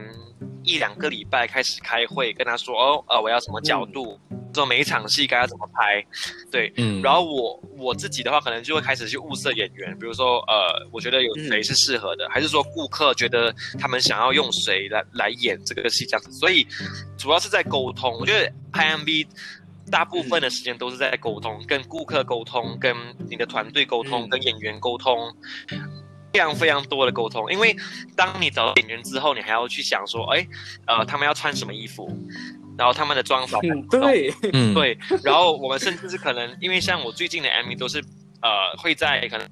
[0.68, 4.20] 一两个礼拜开始开会，跟他说哦，呃，我要什么角度，
[4.52, 6.04] 说每一场戏该要怎么拍，
[6.52, 16.66] 对，嗯，然后我我自己的话，可能就会开始去物色演员，比如说，呃，我觉得有谁是适合的，还是说顾客觉得他们想要用谁来来演这个戏这样子，所以
[17.16, 18.18] 主要是在沟通。
[18.20, 19.28] 我觉得拍 MV
[19.92, 22.96] 大部分的时间都是在沟通，跟顾客沟通，跟
[23.30, 25.32] 你的团队沟通，跟演员沟通。
[26.36, 27.74] 非常非常多的沟通，因为
[28.14, 30.46] 当你找到演员之后，你还要去想说，哎，
[30.86, 32.10] 呃，他们要穿什么衣服，
[32.78, 33.58] 然后他们的妆法，
[33.90, 38.04] 对，嗯，对，然后我们甚至是可能，因为像我最近的 MV 都是，
[38.42, 39.48] 呃，会在可能，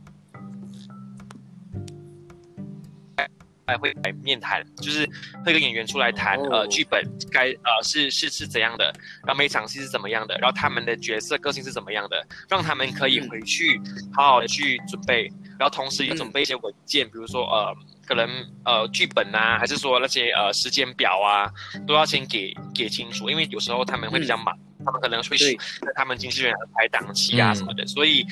[3.65, 5.05] 还会来面谈，就是
[5.45, 8.85] 会跟演员出来谈，呃，剧本该呃是是是怎样的，
[9.25, 13.79] 然后每场戏是怎么样的，然后他们的角色个性是怎么样的，让他们可以回去
[14.13, 15.31] 好好的去准备。
[15.59, 17.73] 然后同时也准备一些文件，比如说呃，
[18.05, 18.27] 可能
[18.65, 21.47] 呃剧本啊，还是说那些呃时间表啊，
[21.87, 28.25] 都要先给给清楚，因为有时候他们会比较忙，他们可能会跟他们经纪人排档期啊什么的，所以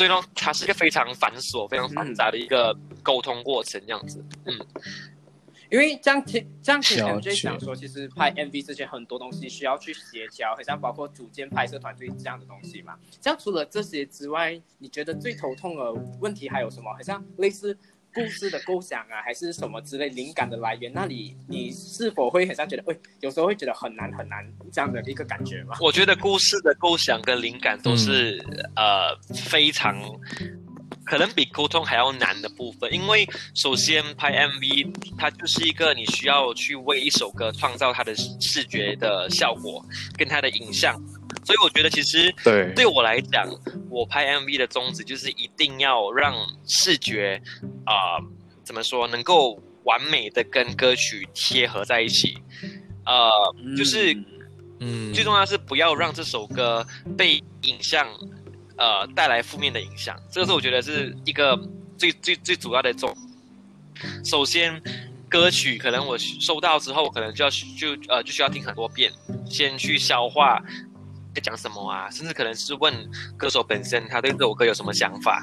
[0.00, 4.58] 所以呢，它是一个非常繁琐、非常繁杂的一个沟通过程，这样子，嗯。
[5.70, 12.96] 因为这样听这样听，我就想说，其实拍 MV 之前很多东西需要去协调，好像包括组建拍摄团队这样的东西嘛。
[13.20, 16.90] 这样除了这些之外，你觉得最头痛的问题还有什么？
[16.94, 17.76] 好像类似
[18.14, 20.92] 故事的构想啊，还是什么之类灵感的来源？
[20.92, 25.76] 那你你是否会很像觉得，喂，有时候会觉得很难很难这样的一个感觉吗？
[25.80, 28.44] 我觉得故事的构想跟灵感都是
[28.76, 30.00] 呃非常。
[31.02, 39.84] 可能比沟通还要难的部分，因为首先拍 MV，它就是一个你需要去为一首歌创造它的视觉的效果
[40.16, 41.02] 跟它的影像，
[41.44, 43.48] 所以我觉得其实对对我来讲，
[43.88, 46.34] 我拍 MV 的宗旨就是一定要让
[46.66, 47.40] 视觉
[47.84, 48.18] 啊
[48.64, 52.38] 怎么说能够完美的跟歌曲贴合在一起，
[53.06, 53.30] 呃，
[53.76, 54.14] 就是
[54.80, 58.06] 嗯，最重要是不要让这首歌被影像。
[58.76, 61.54] 呃，带来负面的影响，这个是我觉得是一个
[61.98, 63.14] 最最最主要的重。
[64.24, 64.80] 首先，
[65.28, 69.12] 歌曲可能我收到之后，可能就要就呃就需要听很多遍，
[69.44, 70.62] 先去消化
[71.34, 72.94] 在讲什么啊，甚至可能是问
[73.36, 75.42] 歌手本身他对这首歌有什么想法，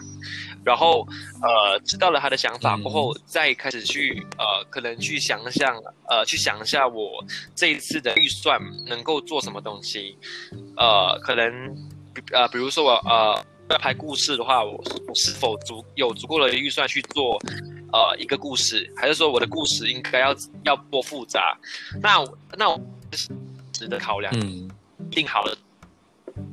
[0.64, 1.08] 然后
[1.42, 5.76] 呃知道了他的想法过后，再开始去呃可能去想想
[6.10, 7.24] 呃去想一下我
[7.56, 10.18] 这一次的预算能够做什么东西，
[10.76, 11.76] 呃可能。
[12.32, 17.38] 呃，比如说我呃要拍故事的话，我我是否足有足够的预算去做
[17.94, 21.56] 呃一个故事，还是说我的故事应该要要多复杂？
[22.02, 22.18] 那
[22.58, 22.82] 那我
[23.72, 24.68] 值得考量，嗯，
[25.12, 25.56] 定好了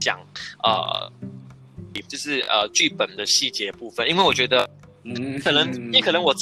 [0.01, 0.19] 讲
[0.63, 1.13] 呃，
[2.09, 4.69] 就是呃剧本的细节部分，因为我觉得
[5.05, 6.35] 嗯可能因为可能我。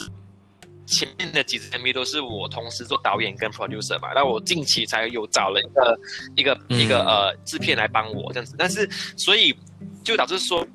[0.85, 5.99] 前面的几支 MV 都是我同时做导演跟 producer 嘛，那我近期才有找了一个
[6.35, 9.57] 一个一个呃制片来帮我这样子，但是所以
[10.03, 10.67] 就导致说，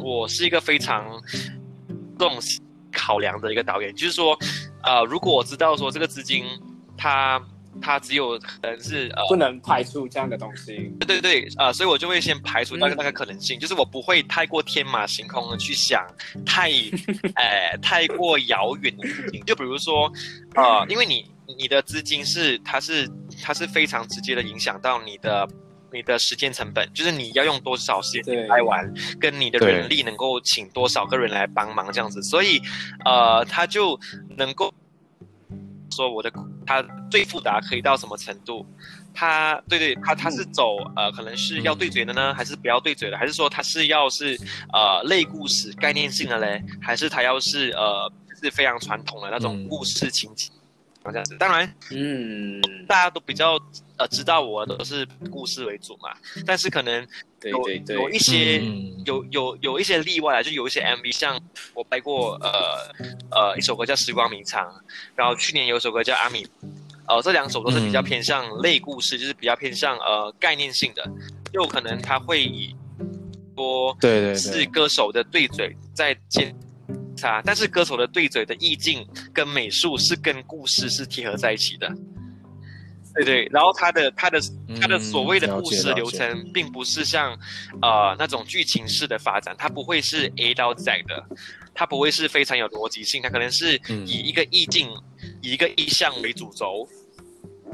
[0.00, 1.20] 我是一个非常
[2.18, 2.38] 重
[2.92, 4.38] 考量的一个导演，就是说，
[4.84, 6.44] 呃，如果我知道说这个资金
[6.96, 7.42] 它。
[7.80, 10.92] 它只有可能是呃，不能排除这样的东西。
[11.00, 16.06] 对对对，呃，所以我就会先排除那个那个可能性，就是我不会太过天马行空的去想
[16.44, 16.70] 太，
[17.36, 19.44] 呃，太过遥远的事情。
[19.44, 20.10] 就比如说，
[20.54, 23.08] 呃，因为你你的资金是它是
[23.42, 25.48] 它是非常直接的影响到你的
[25.90, 32.60] 你的时间成本，就是你要用多少时间对拍完，跟你的人力能够请多少个人来帮忙这样子，所以
[33.06, 33.98] 呃，他就
[34.36, 34.72] 能够
[35.98, 36.30] 说我的
[36.64, 36.80] 他
[37.10, 38.64] 最复杂可以到什么程度。
[39.12, 43.18] 他对对，他他是走呃，可能是要对嘴的呢，还是不要对嘴的？
[43.18, 44.38] 还是说他是要是
[44.72, 46.62] 呃类故事概念性的嘞？
[46.80, 50.50] 还是他要是呃是非常传统的那种嗯故事情节？
[51.02, 53.58] 这样子，当然嗯，大家都比较
[53.98, 57.06] 呃知道我都是故事为主嘛，但是可能
[57.42, 61.40] 有对对对，有一些、嗯有有有一些例外啊，就有一些 MV，像
[61.74, 62.50] 我拍过呃
[63.30, 64.66] 呃一首歌叫《时光迷长》，
[65.16, 66.44] 然后去年有一首歌叫《阿米》，
[67.06, 68.04] 呃这两首都是比较嗯。
[68.04, 71.10] 偏向类故事，就是比较偏向呃概念性的，
[71.52, 72.74] 就可能他会以
[73.56, 76.54] 说对对是，歌手的对嘴在接
[77.16, 81.90] 差，但是歌手的对嘴的意境跟美术是跟故事是贴合在一起的。
[83.24, 84.40] 对对，然后他的他的
[84.80, 87.36] 他的所谓的故事流程，并不是像
[87.82, 91.24] 呃那种剧情式的发展，它不会是 A 到 Z 的，
[91.74, 94.88] 它不会是非常有逻辑性，它可能是嗯以一个意境、
[95.42, 96.88] 以一个意象为主轴，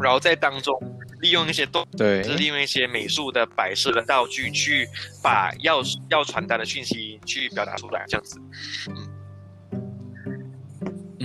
[0.00, 0.74] 然后在当中
[1.20, 4.88] 利用一些动对是利用一些美术的摆设的道具去
[5.22, 8.40] 把要要传达的讯息去表达出来，这样子。
[8.88, 9.13] 嗯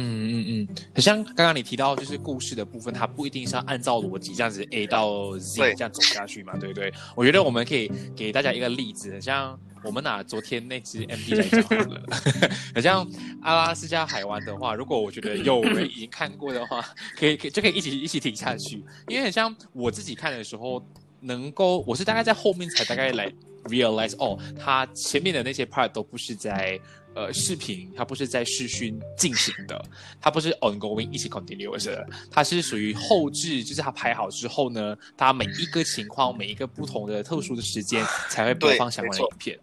[0.01, 6.91] 嗯嗯嗯，很像刚刚你提到，就是故事的部分，它不一定是要按照逻辑这样子 A 到 Z 这样走下去嘛，对不对？
[7.15, 12.01] 我觉得我们可以给大家一个例子，很像我们拿昨天那只 M D 来讲好了，
[12.73, 13.05] 很像
[13.41, 16.83] 阿拉斯加海湾的话，如果我觉得有人已经看过的话，
[17.17, 20.85] 可以可以就可以一起一起听下去，因为很像我自己看的时候，
[21.21, 23.31] 能够我是大概在后面才大概来
[23.65, 26.79] realize 哦，它前面的那些 part 都不是在
[27.15, 29.83] 呃视频，它不是在视讯进行的，
[30.21, 39.59] 它不是 ongoing 一起 continuous 的，它是属于后置，就是它拍好之后呢，它每一个情况，每一个不同的特殊的时间才会播放相关的影片。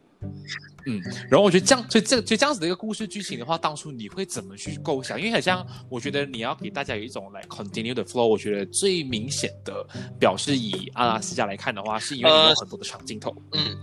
[0.88, 5.18] 嗯，然后我觉得这样，所以这所以这样子的一个故事剧情的话，当初你会怎么去构想？
[5.20, 9.84] 因为好像我觉得你要给大家有一种来 continue 的 flow，我觉得最明显的
[10.18, 13.34] 表示以阿拉斯加来看的话，是因为你有呃很多的长镜头。
[13.52, 13.76] 嗯，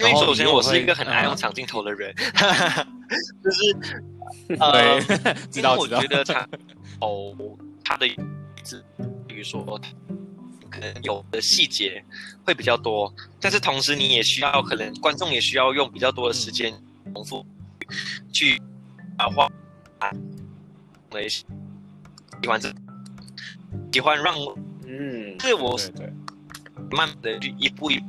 [0.00, 1.36] 因为首先我是一个很爱用嗯。
[1.36, 2.14] 长镜头的人，
[3.42, 3.76] 就是
[4.60, 5.00] 呃，对，
[5.50, 6.00] 知 因为我道知道。
[6.02, 6.08] 觉。
[6.08, 6.48] 得长
[7.00, 7.34] 哦，
[7.84, 8.06] 它的
[8.62, 8.84] 字，
[9.26, 9.80] 比如说
[10.70, 12.04] 可能有的细节
[12.44, 16.72] 会比较多，但是同时你也需要，可能观众也需要用比较多的时间
[17.14, 17.44] 重复
[18.32, 18.60] 去
[19.16, 19.48] 啊画
[21.10, 21.44] 的一些
[22.42, 22.72] 喜欢这
[23.92, 24.34] 喜欢让，
[24.86, 25.76] 嗯，是我
[26.90, 28.06] 慢慢的去一步一步，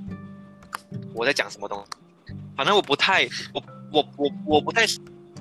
[1.13, 2.33] 我在讲什么东西。
[2.55, 4.85] 反正我不太，我我我我不太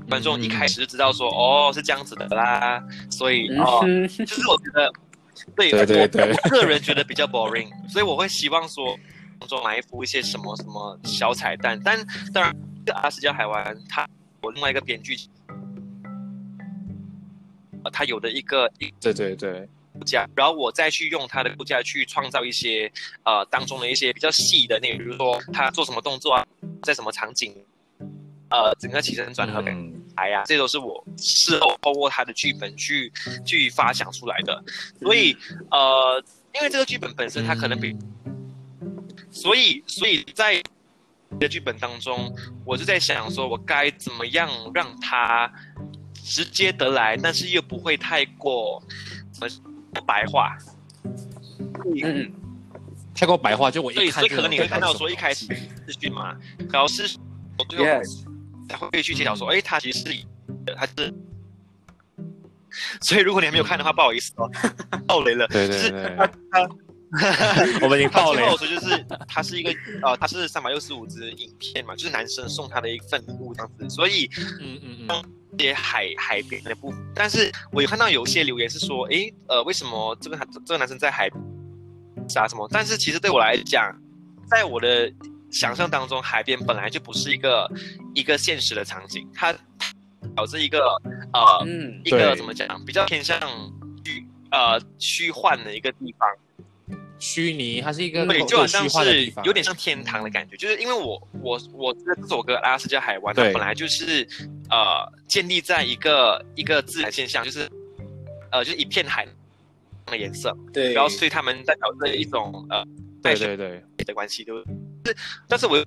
[0.09, 4.91] 观众一开始就知道说，哦是这样子的啦，所以哦，嗯就是我觉得，
[5.57, 8.97] 对对对对我我个人觉得比较 boring，所以我会希望说
[9.39, 11.79] 当中埋伏一些什么什么小彩蛋。
[11.85, 11.99] 但
[12.33, 14.09] 当然，这个阿斯加海湾他
[14.41, 15.17] 我另外一个编剧，
[17.85, 22.91] 呃，他有的一个对对对，骨架，然后我再去用它的骨架去创造一些
[23.25, 26.47] 呃当中的一些比较细的内容，比如说他做什么动作啊，
[26.83, 27.55] 在什么场景，
[28.51, 29.95] 呃，整个起承转合感嗯。
[30.17, 33.13] 来呀、这都是我事后透过他的剧本去
[33.47, 34.65] 去发想出来的。
[34.99, 35.37] 所以
[35.71, 36.21] 呃，
[36.53, 37.97] 因为这个剧本本身它可能比，
[39.31, 40.61] 所以所以在
[41.39, 42.35] 的剧本当中，
[42.65, 45.49] 我就在想说，我该怎么样让他
[46.15, 48.83] 直接得来，但是又不会太过
[49.31, 49.49] 怎么
[50.01, 50.57] 白话。
[52.03, 52.33] 嗯
[53.15, 56.37] 太过白话，就我一看就所以可能你会看到说一开始东西视讯嘛，
[56.71, 57.19] 然后是
[57.59, 57.79] 我最
[58.77, 61.13] 后会去揭晓说，哎，他其实是他是。
[63.01, 64.49] 所以如果你还没有看的话，不好意思哦，
[65.09, 65.49] 爆雷了。
[65.49, 66.69] 就是对对对他他
[67.83, 74.31] 我们已经他爆雷了最后说就是它是一个呃，它是三百六十五支影片嘛，就是男生送他的一份礼物这样子，所以
[74.61, 76.99] 嗯嗯嗯，一些海海边的部分。
[77.15, 81.29] 但是我有看到有些留言是说，诶，呃，为什么这个这个男生在海
[82.29, 82.69] 啥什么？
[82.71, 83.95] 但是其实对我来讲，
[84.51, 85.13] 在我的
[85.51, 87.71] 想象当中，海边本来就不是一个
[88.15, 89.55] 一个现实的场景，它
[90.37, 90.79] 导致一个
[91.33, 93.41] 呃嗯一个怎么讲，比较偏向
[94.05, 96.29] 虚呃虚幻的一个地方。
[97.19, 104.27] 虚拟，它是一个对，就好像是有点像天堂的感觉，就是因为我我我这这首歌《阿拉斯加海湾》，它本来就是
[104.71, 107.69] 呃建立在一个一个自然现象，就是
[108.51, 109.27] 呃就是一片海
[110.07, 112.85] 的颜色，对，然后所以他们代表着一种呃
[113.23, 114.65] 对对对，的关系，对不
[115.03, 115.13] 对？
[115.13, 115.17] 是，
[115.49, 115.85] 但是我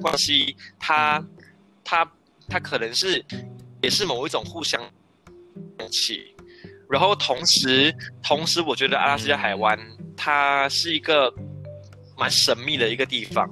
[0.00, 1.22] 关系它
[1.84, 2.10] 它
[2.48, 3.24] 它可能是
[3.82, 4.80] 也是某一种互相
[5.76, 6.34] 东西，
[6.90, 9.78] 然后同时同时，我觉得阿拉斯加海湾
[10.16, 11.32] 它是一个
[12.16, 13.48] 蛮神秘的一个地方，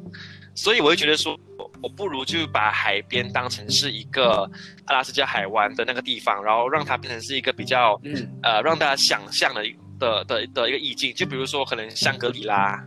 [0.54, 4.48] 所以我会觉得说，我我不如就把海边当成是一个
[4.86, 9.62] 阿拉斯加海湾的那个地方，然后让它变成是一个比较嗯呃让大家想象的
[9.98, 12.82] 的的的一个意境，就比如说可能香格里拉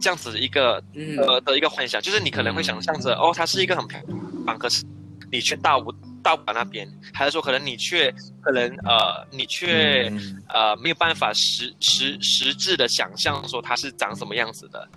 [0.00, 4.00] 这样子一个嗯呃的一个幻想，就是你可能会想象着哦，它是一个很漂
[4.44, 4.84] 亮可是
[5.32, 5.92] 你却到不
[6.26, 14.88] 到不了那边，还是说可能你却可能呃你却、嗯呃没有办法实实实质的想象说它是长什么样子的，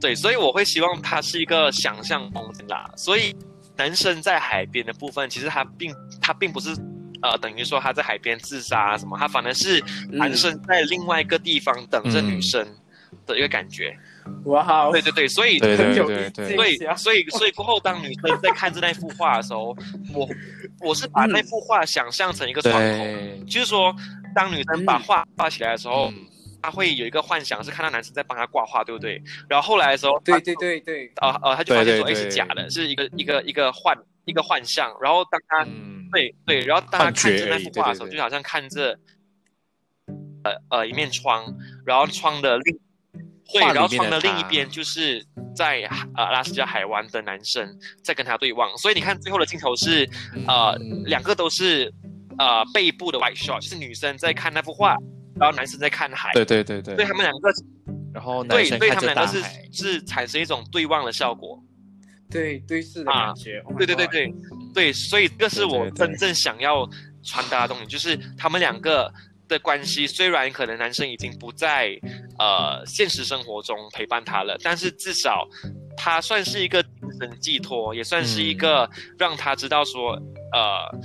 [0.00, 2.88] 对，所以我会希望它是一个想象空间啦。
[2.96, 3.34] 所以
[3.76, 6.70] 男生在海边的部分，其实他并他并不是
[7.22, 9.80] 呃等于说他在海边自杀啊什么，他反而是
[10.12, 12.68] 嗯男生在另外一个地方等着女嗯生
[13.26, 13.96] 的一个感觉。
[14.46, 19.76] 哇哦，对对对，所以对对对对意境对，下所以所以过后，当女生在看着那幅画的时候，
[20.14, 20.28] 我
[20.80, 23.94] 我是把那幅画想象成一个窗口，就是说，
[24.34, 25.00] 当女生把嗯。
[25.00, 26.26] 画画起来的时候，嗯。
[26.62, 29.22] 她会有一个幻想是看到男生在帮她挂画，对不对？
[29.48, 34.92] 然后后来的时候，对对对对，呃呃，她就发现说，哎，对对对是假的，是一个一个一个幻一个幻象。
[35.00, 38.16] 然后当她嗯，对对，然后当她看着那幅画的时候，对对对。
[38.16, 38.98] 就好像看着
[40.42, 41.44] 呃呃一面窗，
[41.84, 42.76] 然后窗的另
[43.52, 45.24] 对，然后面的窗的另一边就是
[45.54, 45.82] 在
[46.16, 47.66] 呃阿拉斯加海湾的男生
[48.02, 50.08] 在跟他对望，所以你看最后的镜头是
[50.46, 51.92] 呃嗯两个都是
[52.38, 54.96] 呃背部的 white shot，就是女生在看那幅画，
[55.38, 57.50] 然后男生在看海，对对对对，对他们两个
[58.12, 59.42] 然后男对对他们两个是，
[59.72, 61.62] 是产生一种对望的效果，
[62.30, 64.34] 对对视的啊感觉，Oh 对对对对
[64.74, 66.06] 对，所以这是我对对对。
[66.08, 66.88] 真正想要
[67.22, 69.12] 传达的东西，就是他们两个
[69.48, 71.98] 的关系，虽然可能男生已经不在
[72.38, 75.48] 呃现实生活中陪伴她了，但是至少
[75.96, 76.90] 他算是一个精
[77.20, 78.58] 神寄托，也算是一嗯。
[78.58, 80.12] 个让她知道说，
[80.52, 80.98] 呃，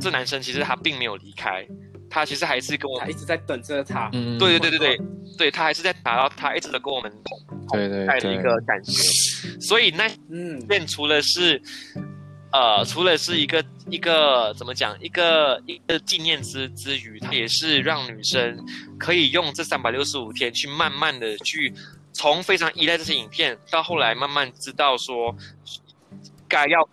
[0.00, 1.66] 这男生其实他并没有离开，
[2.08, 7.38] 他其实还是跟我他一直在等着他，嗯，对对对对对，对他还是在打到他一直都跟我们同
[7.72, 8.92] 对对在的一，个感觉，
[9.60, 11.60] 所以那嗯，变除了是，
[12.50, 18.58] 呃，除了是一个一个怎么讲，一个一个纪念之之余，它也是让女生
[18.98, 21.72] 可以用这三百六十五天去慢慢的去
[22.12, 25.36] 从非常依赖这些影片，到后来慢慢知道说
[26.48, 26.92] 该要放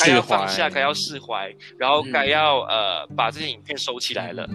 [0.00, 4.48] 该要放下，该要释怀，然后该嗯要、呃把这些影片收起来了。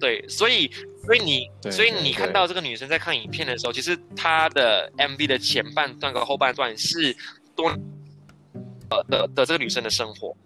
[0.00, 0.70] 对，所以
[1.04, 7.14] 所以你所以你看到这个女生在看影片的时候，其实她的 MV 的前半段跟后半段是
[7.54, 7.70] 多
[8.90, 10.36] 呃的的这个女生的生活。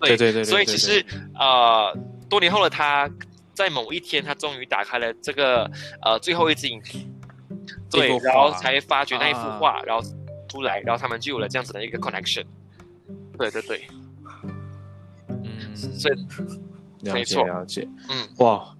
[0.00, 1.04] 对对对所以其实
[1.34, 1.96] 呃
[2.28, 3.08] 多年后的她，
[3.54, 5.70] 在某一天她终于打开了这个
[6.02, 7.04] 呃最后一支影片，
[7.90, 9.58] 对，然后才发觉那一幅啊。
[9.58, 10.02] 画，然后
[10.48, 12.44] 出来，然后他们就有了这样子的一个 connection。
[13.38, 13.86] 对对对，
[15.28, 16.14] 嗯，所以
[17.00, 18.76] 了解没错了解，嗯，哇，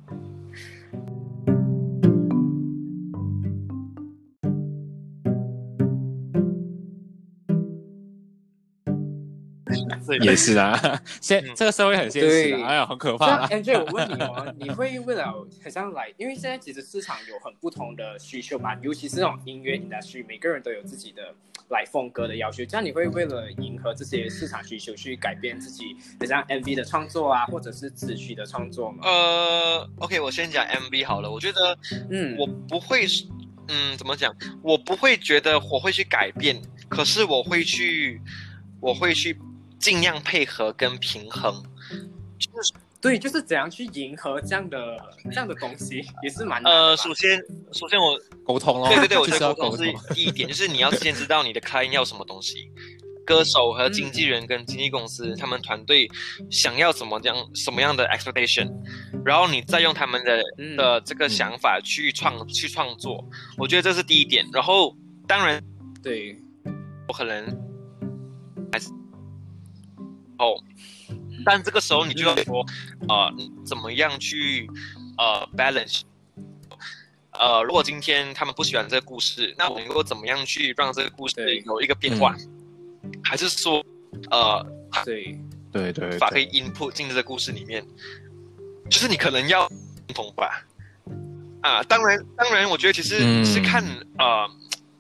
[10.21, 10.79] 也是啊，
[11.21, 21.35] 现嗯这个社会很现实啊，哎呀，很可这样怕啊，Andrew，我问你哦， 你会为了很像来，因为现在其实市场有很不同的需求嘛，尤其是那种音乐 industry，每个人都有自己的
[21.69, 22.65] 来风格的要求。
[22.65, 28.99] 这样你会为了迎合这些市场需求去改变自己，很像 MV 的创作啊，或者是词曲的创作吗？
[29.05, 31.31] 呃，OK，我先讲 MV 好了。
[31.31, 31.77] 我觉得
[32.11, 33.07] 嗯，我不会，
[33.69, 34.35] 嗯，怎么讲？
[34.63, 38.21] 我不会觉得我会去改变，可是我会去，
[38.81, 39.39] 我会去
[39.83, 41.63] 尽量配合跟平衡。
[42.39, 44.79] 就是对，就是怎样去迎合这样的
[45.25, 47.39] 这样的东西，也是蛮呃，首先，
[47.73, 52.71] 首先我沟通咯，对对对，我觉得沟通是第一点， 就是你要先知道你的 client 要什么东西。
[53.25, 56.11] 歌手和经纪人跟经纪公司，他们团队
[56.51, 58.69] 想要怎么样什么样的 expectation，
[59.25, 63.25] 然后你再用他们的嗯的这个想法去创去创作，
[63.57, 64.45] 我觉得这是第一点。
[64.53, 64.97] 然后
[65.29, 65.63] 当然
[66.03, 66.37] 对，
[67.07, 67.47] 我可能
[70.43, 70.61] 哦，
[71.45, 72.67] 但这个时候你就要说，
[73.09, 74.69] 呃，你怎么样去
[75.17, 76.03] 呃 balance。
[77.31, 82.37] 呃，如果今天他们不喜欢这个故事，那我能够怎么样去让这个故事有一个变化？
[83.25, 83.85] 还是说，
[84.31, 84.65] 呃，
[85.05, 85.39] 对，
[85.73, 87.85] 对对法可以对，input 进这个故事里面，
[88.91, 90.67] 就是你可能要认同吧。
[91.63, 93.45] 啊，当然，当然，我觉得其实嗯。
[93.45, 93.83] 是看、
[94.19, 94.49] 呃，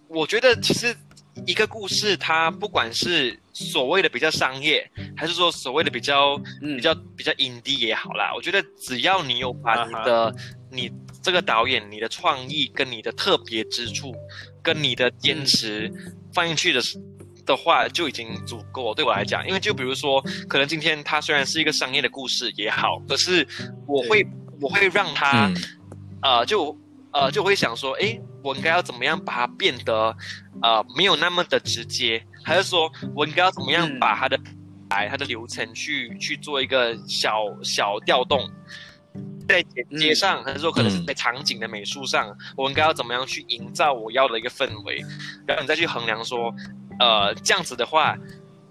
[0.09, 0.97] 我觉得其实
[1.47, 10.35] 一个故事，它不管是所谓的比较商业，还是说所谓的比较嗯，比较比较 indie 也好啦，我觉得只要你有把你的、
[10.71, 10.91] 你
[11.23, 14.15] 这个导演你的创意跟你的特别之处，
[14.63, 15.93] 跟你的坚持
[16.33, 16.99] 放进去的时
[17.45, 19.47] 的话，就已经足够对我来讲。
[19.47, 23.47] 因为就比如说，可能今天它虽然是一个商业的故事也好，可是
[23.87, 24.27] 我会
[24.61, 25.57] 我会让它、嗯。
[26.23, 26.79] 呃，就
[27.13, 30.17] 呃，就会想说，诶，我应该要怎么样把它变得，
[30.63, 33.99] 呃，没有那么的直接，还是说我应该要怎么样嗯。
[33.99, 34.39] 把它的
[34.91, 38.51] 来它的流程去去做一个小小调动，
[39.49, 45.03] 在剪接上，还是说可能是嗯在场景的美术上，我应该要怎么样去营造我要的一个氛围，
[45.47, 46.55] 然后你再去衡量说，
[46.99, 48.17] 呃，这样子的话，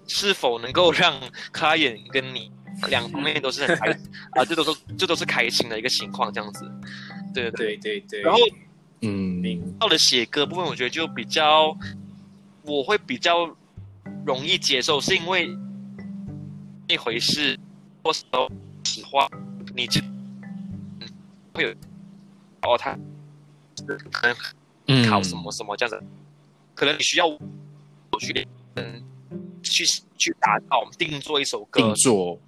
[0.06, 1.12] 是否能够让
[1.52, 2.52] client 跟你
[2.88, 3.90] 两方面都是很开
[4.38, 6.70] 啊、这都是这都是开心的一个情况，这样子，
[7.34, 7.76] 对对。
[7.76, 8.38] 对对对，然后
[9.02, 11.76] 嗯，到了写歌部分，我觉得就比较，
[12.62, 13.54] 我会比较
[14.24, 15.48] 容易接受，是因为
[16.88, 17.58] 一回事，
[18.04, 18.24] 说实
[19.04, 19.28] 话，
[19.74, 20.00] 你就
[21.52, 21.70] 会有
[22.62, 22.96] 哦，他
[24.12, 24.36] 可能
[24.86, 26.06] 嗯考什么什么这样子，
[26.74, 27.38] 可能你需要我
[28.20, 28.46] 去
[28.76, 29.02] 嗯
[29.62, 29.84] 去
[30.16, 32.38] 去打造定做一首歌定，做，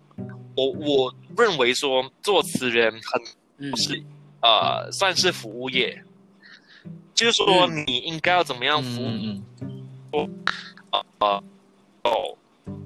[0.57, 3.23] 我我认为说作词人很
[3.59, 4.01] 嗯是
[4.41, 6.01] 呃算是服务业，
[7.25, 9.43] 就是说嗯你应该要怎么样服务嗯
[10.12, 10.31] 嗯
[11.18, 11.43] 呃
[12.03, 12.37] 哦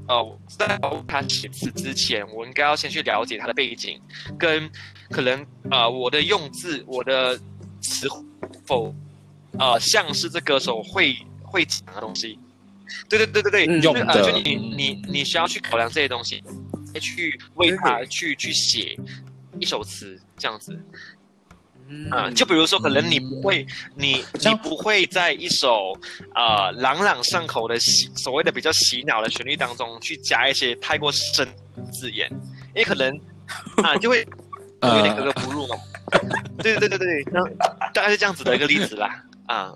[0.09, 4.01] 呃，在他写词之前，我应该要先去了解他的背景，
[4.39, 4.71] 跟
[5.11, 7.39] 可能呃我的用字，我的
[7.83, 8.09] 词
[8.65, 8.95] 否
[9.59, 12.39] 呃像是这歌手会会讲的东西。
[13.07, 16.43] 对对对对对，用的呃就你嗯你你需要去考量这些东西，
[16.99, 18.99] 去为他去去写
[19.61, 20.81] 一首词这样子。
[22.35, 25.99] 就比如说，可能你不会，你你不会在一首
[26.35, 32.29] 呃朗朗上口的洗所谓的比较洗脑的旋律当中去加一些太过深的字眼，
[32.75, 33.19] 因为可能
[33.83, 34.27] 啊就会
[34.83, 35.77] 有点格格不入嘛。
[36.63, 37.45] 对对对对对，那
[37.93, 39.25] 大概是这样子的一个例子啦。
[39.47, 39.73] 啊，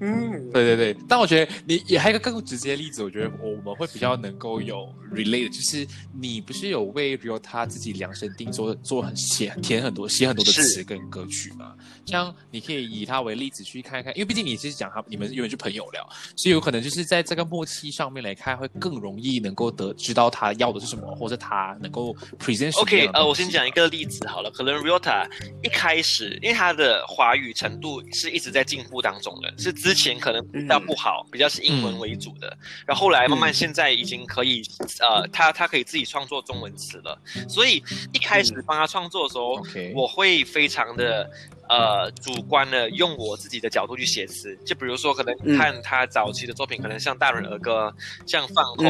[0.00, 5.86] 嗯，对对对，但我觉得你也还有一个更直接的例子，我觉得我们会比较能够有 relate，就是
[6.18, 11.74] 你不是有为 Rio 他自己量身定做做很写填很多写很多的词跟歌曲嘛？
[12.06, 25.28] 像你可以以他为例子去看一看，因为毕竟你是讲他你们永远是朋友了，所以有可能就是在这个默契上面来看，会更容易能够得知道他要的是什么，或者他能够 present OK，呃，我先讲一个例子好了，可能 Riota
[25.62, 34.62] 一开始，因为他的华语程度是一直在进步当中的，是之前可能比较不好，比较是英文为主的，然后后来慢慢现在已经可以，
[35.00, 37.82] 呃，他他可以自己创作中文词了，所以
[38.12, 39.60] 一开始帮他创作的时候
[39.94, 41.28] 我会非常的
[41.68, 45.56] 呃主观的用我自己的角度去写词，就比如说可能嗯。
[45.58, 47.94] 看他早期的作品，可能像《大人儿歌》、
[48.30, 48.86] 像《放空》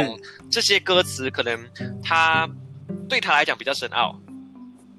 [0.51, 1.69] 这些歌词，可能
[2.03, 2.49] 他
[3.09, 4.15] 对他来讲比较深奥，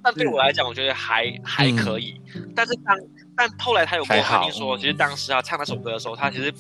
[0.04, 2.20] 但对我来讲，我觉得还还可以。
[2.56, 2.98] 但是当
[3.42, 6.54] 但后来他有跟我还好反映说，其实当时他唱那首歌的时候，他其实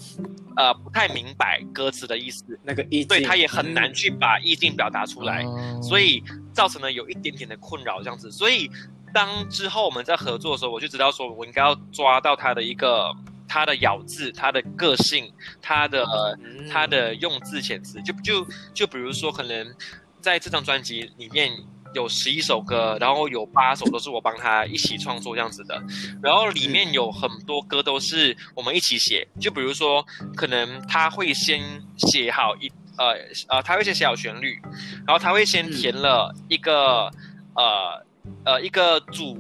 [0.56, 5.44] 呃不太明白歌词的意思，那个意境，对他也很难嗯去把意境表达出来。
[5.44, 8.32] 哦所以造成了有一点点的困扰，这样子。
[8.32, 8.68] 所以
[9.14, 13.16] 当之后我们在合作的时候，我就知道说我应该要抓到他的一个
[13.48, 16.04] 他的咬字、他的个性、他的、
[16.44, 18.02] 嗯他的用字遣词。
[18.02, 19.72] 就就就比如说，可能
[20.20, 21.52] 在这张专辑里面。
[21.94, 25.82] 有十一首歌，然后有八首都是我帮他一起创作这样子的，
[26.22, 29.28] 然后里面有很多歌都是我们一起写。
[29.40, 31.62] 就比如说，可能他会先
[31.98, 33.16] 写好一呃
[33.48, 34.60] 呃，他会先写好旋律，
[35.06, 37.12] 然后他会先填了一个、
[37.56, 38.06] 呃
[38.46, 39.38] 呃一个主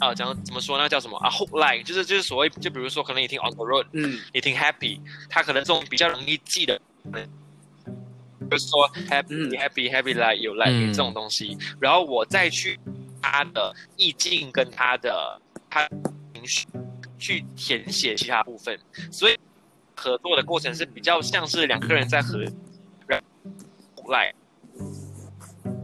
[0.00, 0.88] 啊讲怎么说呢？
[0.88, 6.80] 叫什么啊？hook line，就是就是所谓就比如说可能你听 on the road，嗯你听 happy，他可能这种比较容易记的，
[8.50, 9.50] 就是说 happy、嗯。
[9.50, 12.78] happy happy like you like 这种东西，然后我再去
[13.22, 15.88] 他的意境跟他的他
[16.34, 16.66] 情绪
[17.18, 18.78] 去填写其他部分，
[19.12, 19.38] 所以
[19.94, 22.42] 合作的过程是比较像是两个人在合
[24.08, 24.34] 来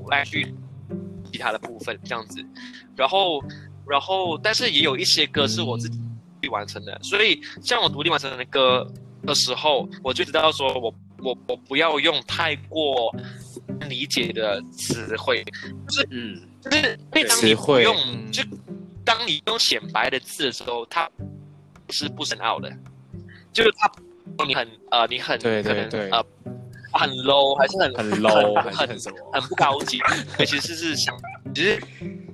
[0.09, 0.55] 来去
[1.31, 2.45] 其他的部分这样子，
[2.97, 3.43] 然后
[3.87, 8.91] 然后但是也有一些歌是我自己完成的，所以像我独立完成的歌
[9.27, 10.93] 的时候，我就知道说我
[11.23, 13.15] 我我不要用太过
[13.89, 15.45] 理解的词汇，
[16.11, 18.43] 嗯就是因为当你词汇不用嗯就
[19.05, 21.11] 当你用显白的字的时候，它
[21.91, 22.71] 是不深奥的，
[23.53, 23.91] 就是它
[24.45, 26.25] 你很呃你很对对可能对呃
[26.93, 28.89] 很 low 还是很很 low 很很？
[29.33, 30.01] 很不高级，
[30.47, 31.15] 其实是想，
[31.55, 31.81] 其实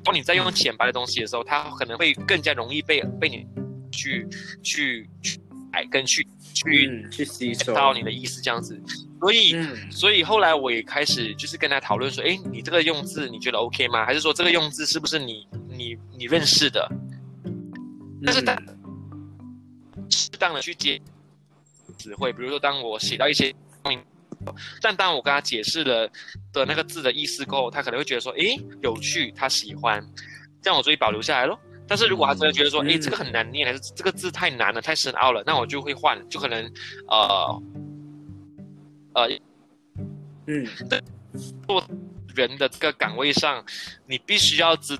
[0.04, 3.46] 当你在用显白的东西的时候，它可能会更加容易被被你
[3.90, 4.26] 去
[4.62, 5.40] 去去
[5.72, 8.80] 改跟去去嗯，去吸收到你的意思这样子，
[9.20, 9.54] 所以。
[9.54, 14.04] 嗯所以后来我也开始就是跟他讨论说，哎，你这个用字你觉得 OK 吗？
[14.04, 16.88] 还是说这个用字是不是你你你认识的？
[18.24, 18.40] 但是
[20.10, 21.00] 适当的去接
[21.98, 23.54] 词汇，比如说当我写到一些，
[24.80, 26.10] 但当我跟他解释了
[26.52, 30.04] 的那个字的意思过后，他可能会觉得说，诶，有趣，他喜欢，
[30.60, 31.58] 这样我就会保留下来咯。
[31.92, 36.64] 但是如果他真的觉得说，嗯诶，这个很难念，还是这个字太难了、太深奥了，那我就会换，就可能
[37.06, 37.62] 呃
[39.12, 39.28] 呃
[40.46, 40.66] 嗯。
[41.66, 41.84] 做
[42.34, 43.62] 人的这个岗位上，
[44.06, 44.98] 你必须要知。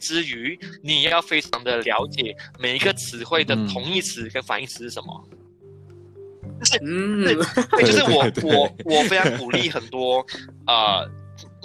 [0.00, 3.68] 之余，你也要非常的了解每一个词汇的嗯。
[3.68, 5.28] 同义词跟反义词是什么。
[6.82, 7.22] 嗯。
[7.22, 7.36] 对，
[7.86, 8.56] 就是我对对对。
[8.56, 10.26] 我我非常鼓励很多
[10.66, 11.08] 呃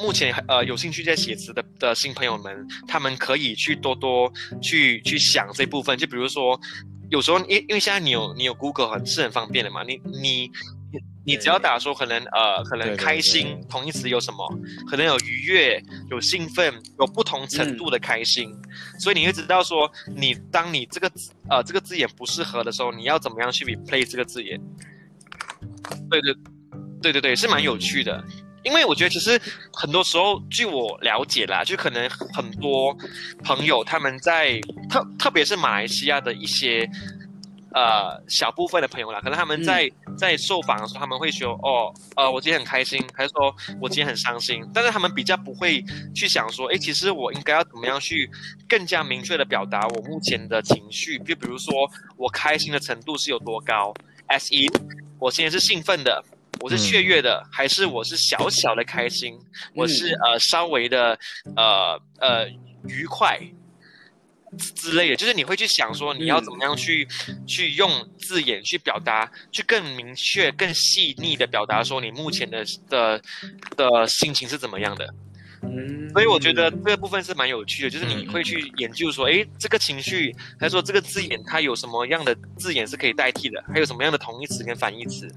[0.01, 4.31] 目前呃有兴趣在写词的的新朋友们，他们可以去多多
[4.61, 5.97] 去去想这部分。
[5.97, 6.59] 就比如说，
[7.09, 10.49] 有时候因因为现在你有你有 Google 很是很方便的嘛，你你
[11.23, 14.47] 你只要打说可能呃可能开心同义词有什么，
[14.89, 18.51] 可能有愉悦、有兴奋、有不同程度的开心，
[18.99, 21.11] 所以你会知道说你当你这个
[21.49, 24.59] 呃这个字眼不适合的时候，你要怎么样去 replace 这个字眼。
[26.09, 26.33] 对对
[27.01, 28.23] 对对对，是蛮有趣的。
[28.63, 29.39] 因为我觉得其实
[29.73, 32.95] 很多时候，据我了解啦，就可能很多
[33.43, 34.59] 朋友他们在
[34.89, 36.87] 特特别是马来西亚的一些
[37.73, 45.83] 呃小部分的朋友啦，可能他们在、在受访的时候，他们会说哦呃我今天很开心，还是说我今天很伤心，但是他们比较不会
[46.13, 48.29] 去想说，诶，其实我应该要怎么样去
[48.69, 51.73] 更加明确的表达我目前的情绪，就比如说
[52.15, 53.93] 我开心的程度是有多高
[54.27, 54.71] ，as in
[55.17, 56.23] 我现在是兴奋的。
[56.61, 59.37] 我是雀跃的，还是我是小小的开心？
[59.75, 61.17] 我是呃稍微的
[61.55, 62.47] 呃呃
[62.87, 63.39] 愉快
[64.75, 67.07] 之类的，就是你会去想说你要怎么样去、
[67.47, 67.89] 去用
[68.19, 73.21] 字眼去表达，去更明确、更细腻的表达说你目前的的
[73.75, 75.13] 的心情是怎么样的。
[75.63, 85.27] 嗯，所以我觉得这个部分是蛮有趣的，就是你会去研究说，诶，这个情绪，还是说这个字眼它有什么样的字眼是可以代替的，还有什么样的同义词跟反义词？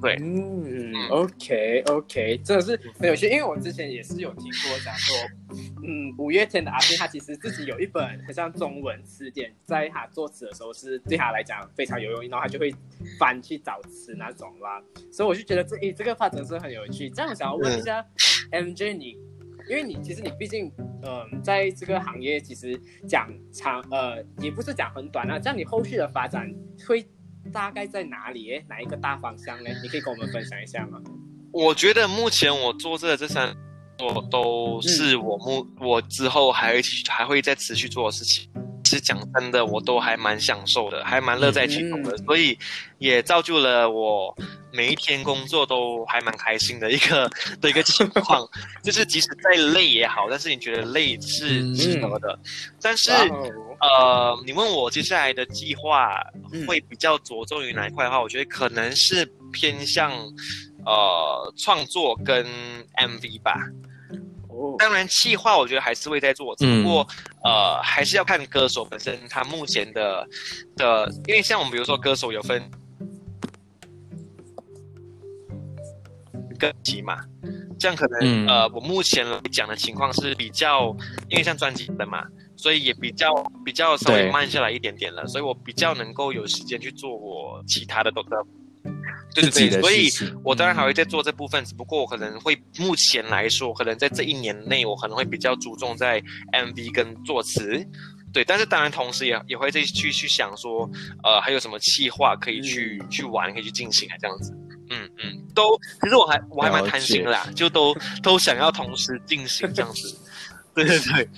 [0.00, 5.16] 对，嗯，OK OK，真的是很有趣，因为我之前也是有听过讲说，
[5.84, 12.72] 嗯，五月天的阿信他其实自己有一本很像中文词典，在他作词的时候是对他来讲非常有用，然后他就会
[13.18, 14.80] 翻去找词那种啦，
[15.12, 17.10] 所以我就觉得这诶这个发展是很有趣。
[17.10, 18.04] 这样我想要问一下
[18.52, 19.16] MJ 你。
[19.68, 25.38] 因为你其实你毕竟，嗯、在这个行业其实讲长，呃，也不是讲很短啊。
[25.38, 26.48] 这样你后续的发展
[26.86, 27.04] 会
[27.52, 28.62] 大概在哪里？
[28.68, 29.70] 哪一个大方向呢？
[29.82, 31.00] 你可以跟我们分享一下吗？
[31.52, 33.56] 我觉得目前我做这这三
[33.98, 38.50] 我都是我目、我之后还会继续还会再持续做的事情。
[38.86, 42.56] 其实讲真的，我都还蛮享受的，还蛮乐在其中的，所以
[42.98, 44.32] 也造就了我
[44.72, 47.28] 每一天工作都还蛮开心的一个
[47.60, 48.48] 的一个情 况。
[48.84, 52.38] 就是即使再累也好，但是你觉得累是值得的。
[52.80, 56.22] 但是哦呃，你问我接下来的计划
[56.52, 60.12] 嗯会比较着重于哪一块的话，我觉得可能是偏向
[60.84, 62.46] 呃创作跟
[62.94, 63.56] MV 吧。
[64.48, 67.06] 哦，当然，企划我觉得还是会在做，只嗯不过、
[67.46, 70.26] 呃还是要看歌手本身他目前的
[70.76, 72.60] 的，因为像我们比如说歌手有分
[76.58, 77.18] 歌集嘛，
[77.78, 80.96] 这样可能、嗯呃我目前来讲的情况是比较，
[81.28, 82.24] 因为像专辑的嘛，
[82.56, 83.32] 所以也比较
[83.64, 88.36] 比较稍微慢下来一点点了，所以我比较能够有时间去做我其他的都的。
[89.34, 90.08] 对对对，所以
[90.42, 96.22] 我当然还会在做这部分，只不过我可能会目前来说，可能在这一年内，我可能会比较注重在
[96.52, 97.86] MV 跟作词，
[98.32, 100.88] 对，但是当然同时也也会再去去想说，
[101.22, 104.52] 呃，还有什么计划可以去、去玩，可以去进行啊，这样子，
[104.90, 110.16] 嗯嗯，都，其实我还我还蛮贪心的啦，就都都想要同时进行这样子，
[110.76, 111.28] 对对对，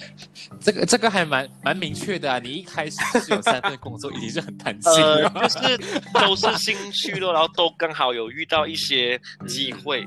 [0.60, 2.40] 这个这个还蛮蛮明确的啊！
[2.40, 5.30] 你一开始是有三份工作，已经是很弹性呃了。
[5.48, 5.78] 就是
[6.12, 9.16] 都是兴趣咯，然后都刚好有遇到一些
[9.46, 10.02] 机会，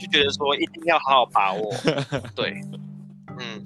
[0.00, 1.72] 就觉得说一定要好好把握。
[2.34, 2.60] 对，
[3.38, 3.64] 嗯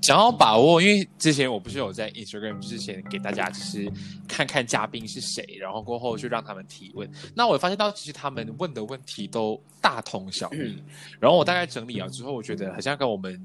[0.00, 3.90] 嗯，讲到把握，因为之前我不是有在 Instagram 之前给大家就是
[4.26, 7.10] 看看嘉宾是谁，然后过后就让他们提问。
[7.34, 10.84] 那我发现到其实他们问的问题都大同小异，嗯
[11.20, 13.40] 然后我大概整理了之后，我觉得好像跟我们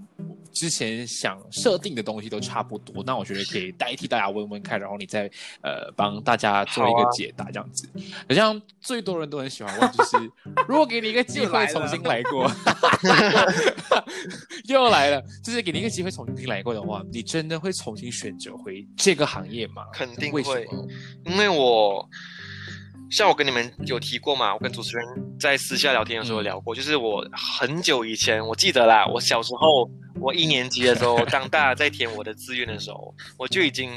[0.55, 3.03] 之前想设定的东西都差不多。
[3.03, 5.29] 那我觉得可以代替大家问问看，然后你再
[5.61, 7.87] 呃帮大家做一个解答，这样子。
[8.27, 10.17] 好像最多人都很喜欢问，就是
[10.67, 12.49] 如果给你一个机会重新来过，
[14.67, 19.83] 又来了，就是给你一个机会重新来过的话，你真的会重新选择回这个行业吗？
[19.91, 20.87] 肯定为什会么？
[21.25, 22.09] 因为我
[23.15, 25.05] 像我跟你们有提过嘛，我跟主持人
[25.39, 29.89] 在私下聊天的时候聊过，就是我很久以前我记得啦，我小时候
[30.19, 33.89] 我一年级的时候， 当大家在填我的志愿的时候，我就已经。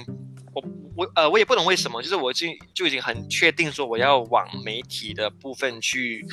[0.55, 0.65] 我
[0.97, 6.25] 我呃，我也不懂为什么，就是我就就已经很确定说我要往媒体的部分去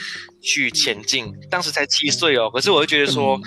[0.42, 1.32] 去前进。
[1.50, 3.38] 当时才七岁哦，可是我就觉得说，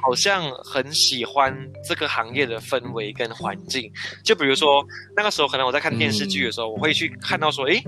[0.00, 1.56] 好像很喜欢
[1.86, 3.90] 这个行业的氛围跟环境。
[4.24, 4.84] 就比如说
[5.16, 7.82] 那个时候，可能我在看电视剧的时候，我会去看到说，诶，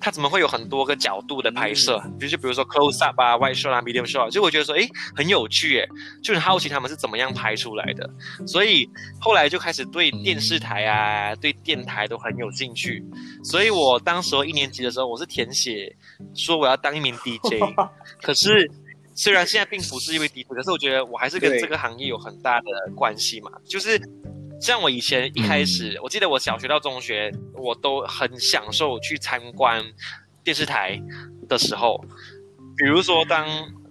[0.00, 2.00] 它怎么会有很多个角度的拍摄？
[2.18, 5.88] 就就比如说 close up 啊、wide shot 啊、medium shot，就我觉得说，诶，很有趣，诶，
[6.22, 8.08] 就很好奇他们是怎么样拍出来的。
[8.46, 8.88] 所以
[9.20, 13.04] 后来就开始对电视台啊、对电台都很有兴趣。
[13.44, 15.94] 所以我当时候一年级的时候，我是填写
[16.34, 17.62] 说我要当一名 DJ，
[18.22, 18.70] 可是。
[19.18, 23.50] 虽然现在并不是因为低谷，可是我觉得我还是跟这个行业有很大的关系嘛。
[23.66, 24.00] 就是
[24.60, 29.84] 像我以前一开始，我记得我小学到中学，我都很享受去参观
[30.44, 30.96] 电视台
[31.48, 32.00] 的时候，
[32.76, 33.44] 比如说当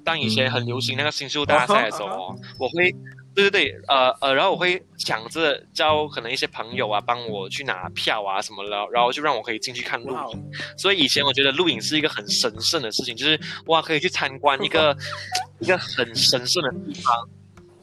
[0.06, 2.96] 当以前很流行那个新秀大赛的时候，我会。
[3.38, 10.44] 对对对，呃呃，然后我会想着叫可能一些朋友啊，帮我去拿票啊什么的，然后就让我可以进去看录影。
[10.76, 14.98] 所以以前我觉得录影是一个很神圣的事情，就是哇，可以去参观一个
[15.62, 17.14] 一个很神圣的地方。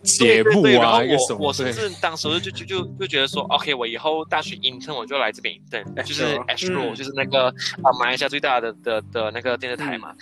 [0.02, 0.98] 节目啊，
[1.30, 7.46] 我我甚至当时就就就就觉得说，OK，我以后大学 intern 我就来这边 intern，就是 Astro，就是那个
[7.82, 10.12] 啊马来西亚最大的的的那个电视台嘛。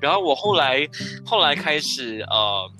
[0.00, 0.88] 然后我后来
[1.26, 2.70] 后来开始呃。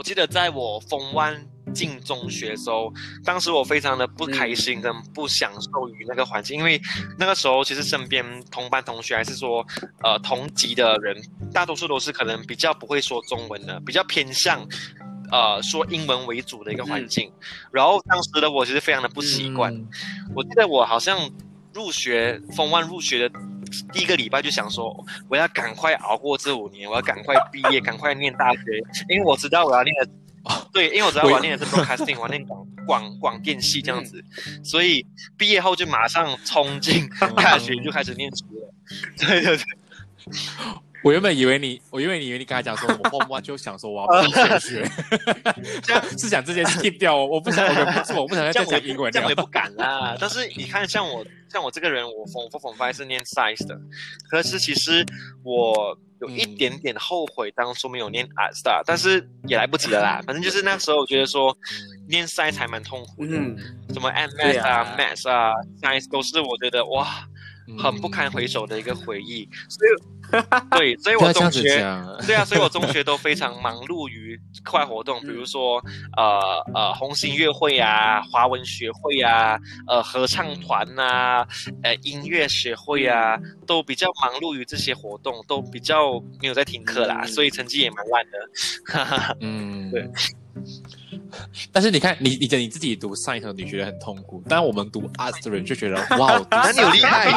[0.00, 2.90] 我记得在我封湾进中学的时候，
[3.22, 6.80] 当时我非常的不开心跟不享受于那个环境，因为
[7.18, 9.62] 那个时候其实身边同班同学还是说，
[10.02, 11.14] 呃，同级的人
[11.52, 14.66] 大多数都是可能比较不会说中文的，比较偏向，
[15.30, 17.30] 呃，说英文为主的一个环境。
[17.70, 19.70] 然后当时的我其实非常的不习惯。
[20.34, 21.30] 我记得我好像
[21.74, 23.38] 入学封湾入学的。
[23.92, 28.60] 第一个礼拜就想说，我要赶快熬过这五年，我要赶快毕业，赶快念大学，
[29.08, 30.08] 因为我知道我要念的，
[30.72, 34.24] 对，因为我知道我要念的是 broadcasting，我要念广广广电系这样子，
[34.62, 35.06] 所以
[35.36, 38.74] 毕业后就马上冲进大学就开始念书了。
[39.18, 39.64] 对对对。
[41.02, 44.28] 我原本以为你，我原本以为你刚才讲说，我后面就想说我要不
[44.58, 44.86] 学，
[45.82, 50.16] 这样是想这件事 keep 掉，我不想，我不是我不想再讲英文，这样我也不敢啦。
[50.20, 53.78] 但是你看，像我，像我这个人，我缝不缝发是念 science 的，
[54.30, 55.04] 可是其实
[55.42, 60.22] 我有一点点后悔当初没有念 art star，但是也来不及了啦。
[60.26, 61.56] 反正就是那时候我觉得说，
[62.08, 63.32] 念 science 还蛮痛苦的，
[63.94, 67.26] 什么 math 啊，math 啊，science 都是我觉得哇。
[67.78, 69.90] 很不堪回首的一个回忆，所以
[70.78, 71.62] 对，所以我中学
[72.26, 75.82] 对啊，所以我中学都非常 忙碌于课外活动，比如说
[76.16, 76.40] 呃
[76.74, 79.58] 呃红星乐会啊、华文学会啊、
[79.88, 81.44] 呃合唱团呐、
[81.82, 89.36] 呃音乐学会啊，都比较忙碌于这些活动，都比较没有在听课啦，所以成绩也蛮烂的。
[89.40, 90.08] 嗯，对。
[91.72, 97.30] 但是你看，你你的你自己读 science，你觉得很痛苦， 但我们读 art 的人就觉得哇， 那你有厉害，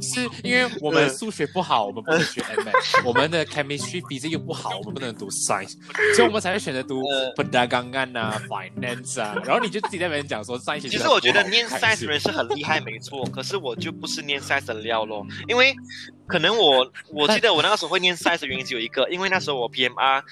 [0.00, 2.68] 是因为我们数学不好，我们不能学 M，
[3.04, 5.74] 我们的 chemistry 比这又不好，我们不能读 science，
[6.14, 7.02] 所以我们才会选择读
[7.36, 10.88] pedagogan 啊，finance 啊，然后你就自己在那边讲说 science。
[10.88, 15.74] 其实我觉得念 science 的人是很厉害，没错，可是我就不是念 science 的料咯，因为。
[16.26, 20.22] 可能我我记得我那个时候会念 science 的原因只有一个，因为那时候我 PMR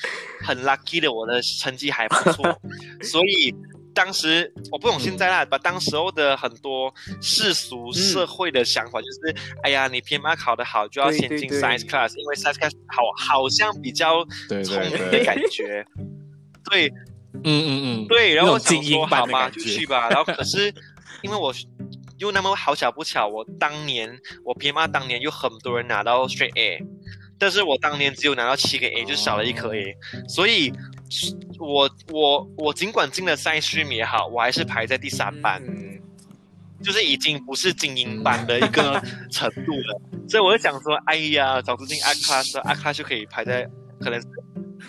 [0.42, 2.60] 很 lucky 的，我的成绩还不错，
[3.02, 3.54] 所以
[3.94, 15.84] 当时我不懂现在啦，把当时候的很多世俗社会的想法就是，哎呀，你 PMR 考得好就要先进 science class，因为 science class 好好像比较聪明的感觉，
[16.70, 16.88] 对，
[17.44, 20.72] 嗯嗯嗯，对，然后我想说好吧，就去吧，然后可是
[21.22, 21.52] 因为我。
[22.18, 26.80] 又那么好巧不巧，我当年我 P M R 当年有很多人拿到 Straight A，
[27.36, 29.96] 但是我当年只有拿到七个 A，就少了一颗 A，
[30.28, 30.72] 所以，
[31.58, 35.62] 我我我尽管进了 Science Stream 也好，我还是排在第三班，
[36.82, 43.68] 就是已经不是精英班的一个程度了，所以我就想说，哎呀，早知进 A Class，A Class 就可以排在
[44.00, 44.20] 可能。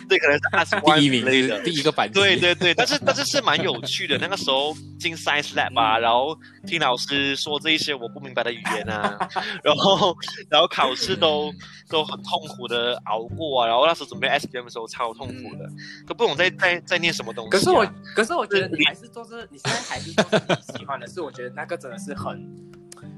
[0.07, 2.19] 对，可能是 第一名类的，第一个班级。
[2.19, 4.17] 对对对，但是但是是蛮有趣的。
[4.17, 9.17] 那个时候 进 Science Lab 啊，然后听老师说这一些我不明白的语言啊，
[9.63, 10.15] 然后
[10.49, 11.53] 然后考试都
[11.89, 13.67] 都很痛苦的熬过啊。
[13.67, 15.69] 然后那时候准备 S P M 的时候超痛苦的，
[16.07, 17.49] 都不懂在在在念什么东西。
[17.51, 17.85] 可是我
[18.15, 22.47] 可是我觉得你还是做这，你现在还是做你喜欢的事，我觉得那个真的是很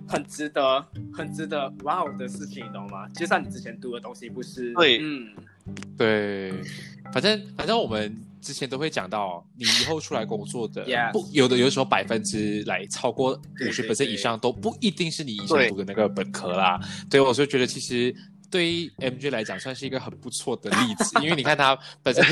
[0.08, 3.08] 很值得很值得 wow 的事情，你懂吗？
[3.10, 4.74] 就像你之前读的东西不是？
[4.74, 5.30] 对，嗯。
[5.98, 6.52] 对，
[7.14, 16.80] 反正反正我们之前都会讲到，你以后出来工作的， 不有的有时候百分之来超过五十本身以上都不一定是你以前读的那个本科啦。
[17.10, 18.16] 对，我就觉得其实
[18.52, 22.24] 对于 MJ 来讲算是一个很不错的例子，因为你看他本身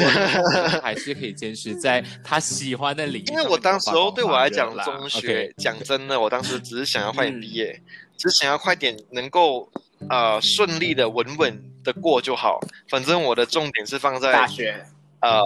[0.81, 3.25] 还是可以坚持在他喜欢的领域。
[3.29, 7.81] 因为我当时候对我来讲，中学讲真的，我当时只是想要快点毕业，
[8.15, 9.67] 只是想要快点能够
[10.10, 11.64] 呃顺利的稳稳。
[11.84, 12.62] 的过就好。
[12.88, 14.86] 反正我的重点是放在大学，
[15.20, 15.41] 呃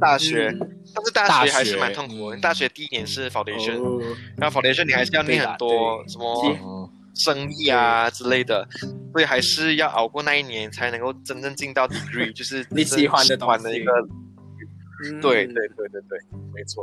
[0.00, 0.58] 大学，嗯
[0.94, 2.36] 但是大大学还是蛮痛苦的。
[2.38, 4.00] 嗯大学第一年是 foundation，、哦
[4.38, 6.24] 然后 foundation 你还是要念很多什么
[6.62, 8.66] 哦生意啊之类的，
[9.12, 13.92] 所以还是要熬过那一年才能够真正进到 degree， 就是你喜欢的真正喜欢的一个。
[13.92, 16.18] 嗯对对对对对，
[16.54, 16.82] 没错。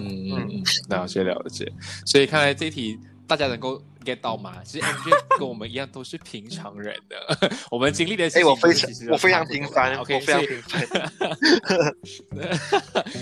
[0.00, 1.70] 嗯，了解了解。
[2.06, 2.98] 所以看来这题
[3.28, 4.54] 大家能够 get 到吗？
[4.64, 11.94] 其实 MJ 跟我们一样都是平常人的， 我们经历的事哎，情我非常我非常平凡，OK，我非常平凡。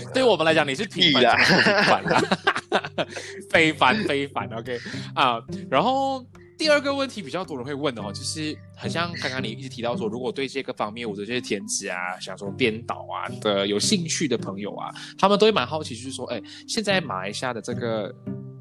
[0.13, 2.21] 对我们来讲，你是平凡的平凡啦，
[3.51, 4.47] 非凡非凡。
[4.53, 4.79] OK
[5.13, 6.25] 啊，然后
[6.57, 18.13] 第二个问题比较多人会问的哦，就是很像刚刚你一直提到说，如果对这个方面我的这些填词啊，想说编导啊的有兴趣的朋友啊，他们都会蛮好奇，就是说，哎，现在马来西亚的这个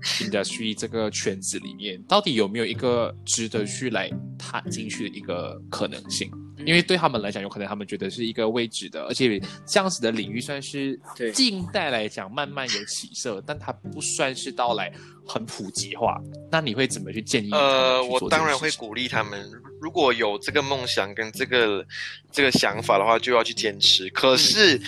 [0.03, 6.31] industry 这个圈子里面，到底有没有一个值得去来踏进去的一个可能性？
[6.65, 10.99] 因为对他们来讲，有可能他们觉得是一个未知的，而且这样子的领域算是
[11.35, 14.91] 近代来讲慢慢有起色，但它不算是到来
[15.27, 16.19] 很普及化。
[16.51, 19.49] 那你会怎么去建议呃，我当然会鼓励他们，
[19.83, 21.87] 如果有这个梦想跟这个
[22.33, 24.09] 这个想法的话，就要去坚持。
[24.09, 24.81] 可是，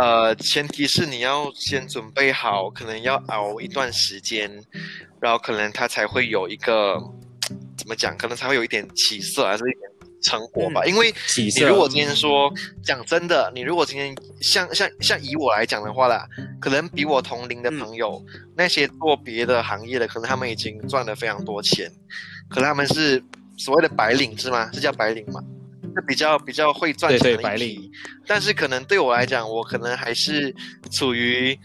[0.00, 4.50] 呃，前提是你要先准备好，可能要熬一段时间，
[5.20, 6.98] 然后可能它才会有一个
[7.76, 9.90] 怎么讲，可能才会有一点起色，还是一点
[10.22, 10.84] 成果吧。
[10.84, 11.14] 因为。
[11.36, 16.26] 你如果今天说讲真的，你如果今天像像像以我来讲的话啦，
[16.60, 18.22] 可能比我同龄的朋友，
[18.56, 21.90] 那些做别的行业的，可能他们已经赚了非常多钱，
[22.48, 23.22] 可能他们是
[23.56, 24.70] 所谓的白领是吗？
[24.72, 25.40] 是叫白领吗？
[25.96, 27.90] 是比较比较会赚钱的白领，
[28.26, 30.54] 但是可能对我来讲，我可能还是
[30.92, 31.58] 处于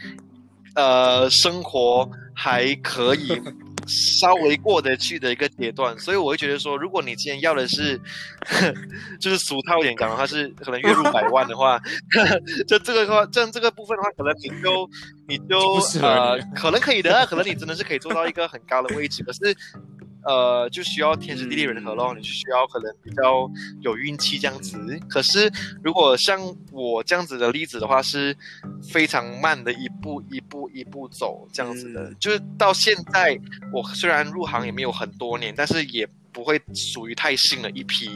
[0.76, 3.30] 呃生活还可以
[4.20, 8.00] 稍微过得去的一个阶段，所以我会觉得说，如果你今天要的是，
[9.20, 11.78] 就是俗套一点讲的话，是可能月入百万的话，
[12.68, 14.90] 就这个的话，这这个部分的话，可能你就
[15.28, 15.60] 你就
[16.02, 19.54] 呃，可能可以的，可能你真的是可以做到一个很高的位置，可是。
[20.24, 23.50] 呃，就需要天时地利人和咯，你就需要可能比较
[23.82, 24.78] 有运气这样子。
[25.10, 25.52] 可是
[25.84, 26.40] 如果像
[26.72, 28.36] 我这样子的例子的话，是
[28.92, 32.10] 非常慢的一步一步一步走这样子的。
[32.10, 33.40] 嗯就是到现在，
[33.74, 38.10] 我虽然入行也没有很多年，但是也不会属于太新的一批。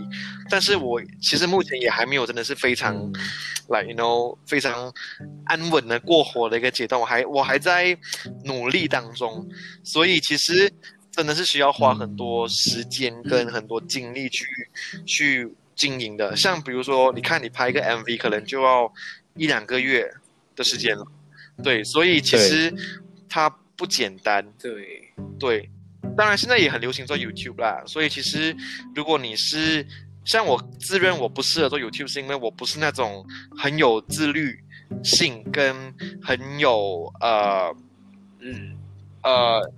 [0.49, 3.13] 但是我其实目前也还没有真的是非常、嗯
[3.67, 4.93] like you know 非常
[5.45, 7.97] 安稳的过活的一个阶段，我还我还在
[8.43, 9.43] 努力当中，
[9.83, 10.71] 所以其实
[11.15, 14.45] 真的是需要花很多时间跟很多精力去、
[15.05, 16.35] 去经营的。
[16.35, 18.91] 像比如说，你看你拍一个 MV，可能就要
[19.35, 20.11] 一两个月
[20.55, 21.07] 的时间了，
[21.63, 22.73] 对，所以其实
[23.29, 25.69] 它不简单，对，对，
[26.17, 28.53] 当然现在也很流行做 YouTube 啦，所以其实
[28.93, 29.87] 如果你是
[30.25, 33.25] 像我自认我不适合做 YouTube，是因为我不是那种
[33.57, 34.59] 很有自律
[35.03, 37.73] 性跟很有呃
[38.39, 38.75] 嗯，
[39.23, 39.71] 呃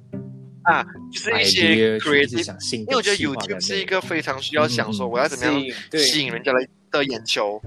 [0.68, 5.54] 啊，就是一些 creative，因为我觉得 YouTube 是一个非常需要想说我要怎么样
[5.98, 6.60] 吸引人家的
[6.92, 7.62] 的眼球。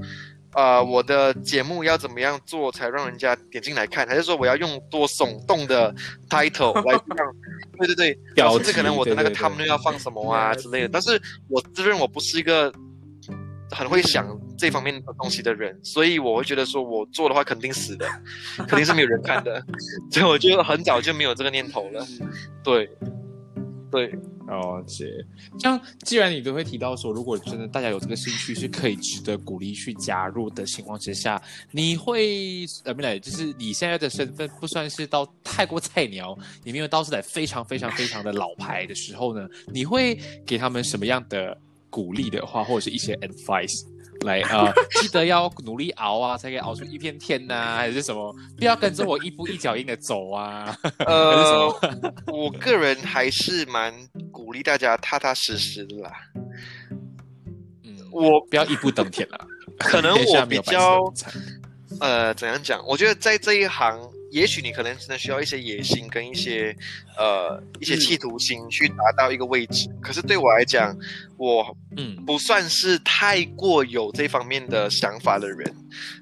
[0.52, 4.04] 呃，我的节目要怎么样做才让人家点进来看？
[4.06, 5.94] 还是说我要用多耸动的
[6.28, 7.32] title 来 让？
[7.78, 10.88] 对对对，标甚至可能我的那个题对对 thumbnail 要放什么啊之类的。
[10.92, 12.70] 但是我自认我不是一个
[13.70, 18.06] 很会想这方面的东西的人， 所以我会觉得说我做的话肯定死的，
[18.68, 19.64] 肯定是没有人看的，
[20.10, 22.06] 所以我就很早就没有这个念头了。
[22.62, 22.90] 对，
[23.90, 24.08] 对，
[24.46, 25.06] 了解。
[25.58, 31.40] 像既然你都会提到说，如果真的大家有这个兴趣，是可以值得鼓励去加入的情况之下，
[31.70, 41.56] 你会呃，没来，就是你现在的身份不算是到太过菜鸟，也没有到是在非常非常非常的老牌的时候呢，你会给他们什么样的
[41.90, 43.86] 鼓励的话，或者是一些 advice？
[44.26, 48.30] 来啊、呃 记得要努力熬啊，才可以熬出一片天呐、还是什么？
[48.58, 50.76] 不要跟着我一步一脚印的走啊！
[51.06, 51.66] 呃，
[52.30, 53.94] 我个人还是蛮
[54.30, 56.12] 鼓励大家踏踏实实的啦。
[57.84, 59.46] 嗯，我不要一步登天了。
[59.78, 61.00] 可能我比较
[62.00, 62.84] 呃，怎样讲？
[62.86, 63.98] 我觉得在这一行，
[64.30, 66.76] 也许你可能真的需要一些野心跟一些
[67.18, 69.88] 呃一些企图心去达到一个位置。
[70.00, 70.96] 可是对我来讲，
[71.36, 75.74] 我嗯不算是太过有这方面的想法的人，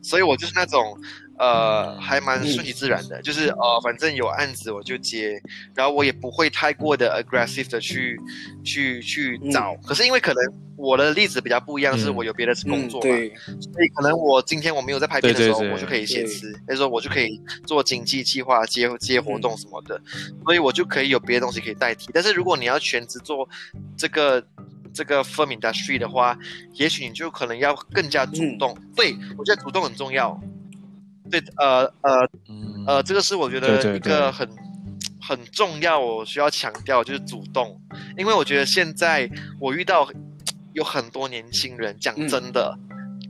[0.02, 0.98] 所以我就是那种
[1.38, 5.40] 呃还蛮顺其自然的，就是呃反正有案子我就接，
[5.74, 8.18] 然后我也不会太过的 aggressive 的去
[8.64, 9.74] 去去找。
[9.86, 10.42] 可是因为可能
[10.76, 13.28] 我的例子比较不一样，是嗯我有别的工嗯，作嘛，对，
[13.60, 20.00] 所以可能我今天我没有在拍片的时候，对对对我就可以写词，或者说我就可以做经济计划、接接活动什么的，
[20.44, 22.10] 所以我就可以有别的东西可以代替。
[22.12, 23.48] 但是如果你要全职做
[23.96, 24.44] 这个
[24.94, 26.36] 这个 firm industry 的话，
[26.74, 28.76] 也许你就可能要更加主动。
[28.96, 30.40] 对我觉得主动很重要。
[31.30, 32.84] 对，呃呃嗯。
[32.86, 34.48] 呃，这个是我觉对对得一个很
[35.20, 37.78] 很重要，我需要强调就是主动，
[38.16, 39.28] 因为我觉得现在
[39.60, 40.08] 我遇到
[40.72, 42.28] 有很多年轻人，讲嗯。
[42.28, 42.78] 真的，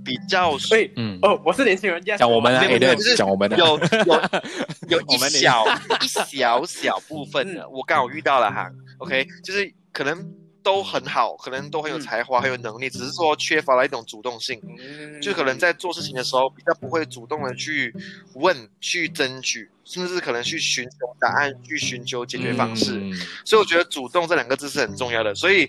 [0.04, 5.64] 比较所以嗯，哦，我是年轻人，yes，讲我们的没有没有 A 就是讲我们的， 有有有一小
[6.00, 7.70] 一小小部分的，嗯。
[7.72, 10.16] 我刚好遇到了哈，OK，就是可能
[10.62, 14.60] 都很好，可能都很有嗯才华，很有能力，只是说缺乏了一种主动性。
[14.78, 17.94] 嗯就可能在做事情的时候，比较不会主动的去
[18.34, 22.92] 问、去争取，甚至可能去寻求答案、去寻求解决方式。
[22.92, 23.12] 嗯
[23.44, 25.34] 所以我觉得“主动”这两个字是很重要的。
[25.34, 25.66] 所以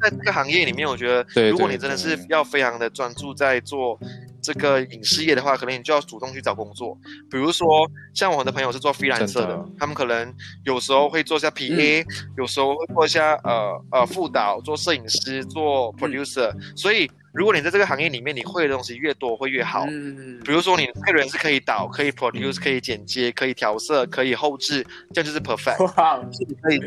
[0.00, 3.98] 在这个行业里面，我觉得如果你真的是要非常的专注在做
[4.42, 6.98] 这个影视业的话，可能你就要主动去找工作。
[7.30, 7.66] 比如说，
[8.12, 10.34] 像我很多朋友是做 freelancer 的的，他们可能
[10.64, 12.04] 有时候会做一下 PA，、
[12.36, 19.86] 有时候会做一下呃呃副导、做摄影师、做 producer、所以如果你在这个行业里面，你会的东西越多会越好。
[19.88, 24.84] 嗯比如说你配的人是可以导、可以 produce、可以剪接、可以调色、可以后置，
[25.14, 25.82] 这样就是 perfect。
[25.96, 26.80] 哇，你可以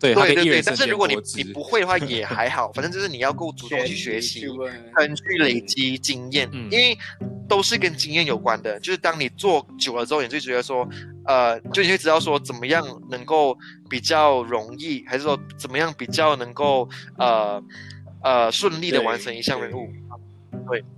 [0.00, 6.96] 对对对但是如果你你不会的话也还好，反正就是你要够主动去学习去，问跟去累积经验，嗯因为
[7.46, 8.80] 都是跟经验有关的。
[8.80, 10.88] 就是当你做久了之后，你就觉得说，
[11.26, 13.56] 呃，就你会知道说怎么样能够
[13.88, 16.88] 比较容易，还是说怎么样比较能够
[17.18, 17.62] 呃
[18.22, 19.86] 呃顺利的完成一项任务。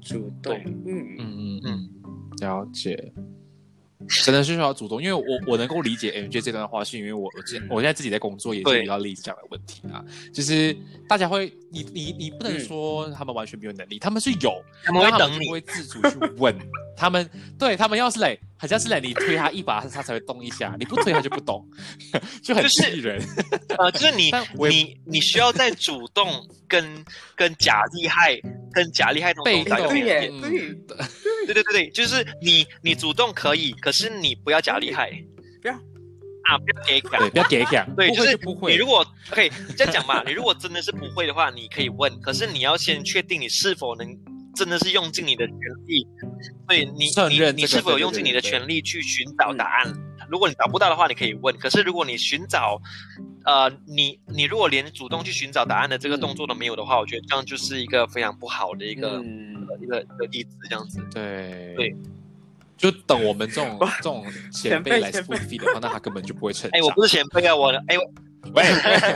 [0.02, 0.54] 主动，
[0.86, 1.88] 嗯嗯嗯嗯，
[2.40, 3.12] 了解。
[4.08, 10.76] 真的是需要主动，因为我我能够理解 MJ 这段话，是因为我我之前我现在自己在工作也是对遇到类似这样的问题啊，就是
[11.08, 16.54] 大家会，你你你不能嗯说他们完全没有能力，他们是有，他们会等你会自主去问。
[16.94, 17.28] 他们，
[17.58, 21.68] 对他们要是嘞，好像是来，你推他一把，他才会动一下，你不推他就不动，
[22.44, 23.20] 就很就是气人。
[23.76, 24.30] 呃，就是你
[24.70, 27.04] 你你需要在主动跟
[27.34, 28.40] 跟假厉害
[28.72, 30.40] 跟假厉害中被动找一个边对。
[30.40, 30.76] 嗯
[31.44, 35.10] 对对对对对，就是你你主动可以，可是你不要假厉害，
[35.60, 37.18] 不要啊，不要给感。
[37.20, 38.70] 对，不要给讲，对，就是不会。
[38.70, 44.06] 你如果 OK 这样讲嘛，你如果真的是不会的话，你可以问，可是你要先确定你是否能
[44.54, 46.06] 真的是用尽你的全力，
[46.66, 49.92] 所以你你这个你是否有用尽你的全力去寻找答案？
[50.28, 51.56] 如果你找不到的话，你可以问。
[51.58, 52.80] 可是如果你寻找，
[53.44, 61.00] 呃，你你如果连主动去寻找答案的这个动作都没有的话，我觉得这样就是一个非常不好的一个、嗯一个一个例子，这样子。
[61.12, 61.96] 对对，
[62.76, 66.78] 就等我们这种 这种前辈来前辈 spoon feed 的话，那他根本就不会成长。
[66.78, 68.04] 哎，我不是前辈啊，我哎，我
[68.54, 68.64] 喂，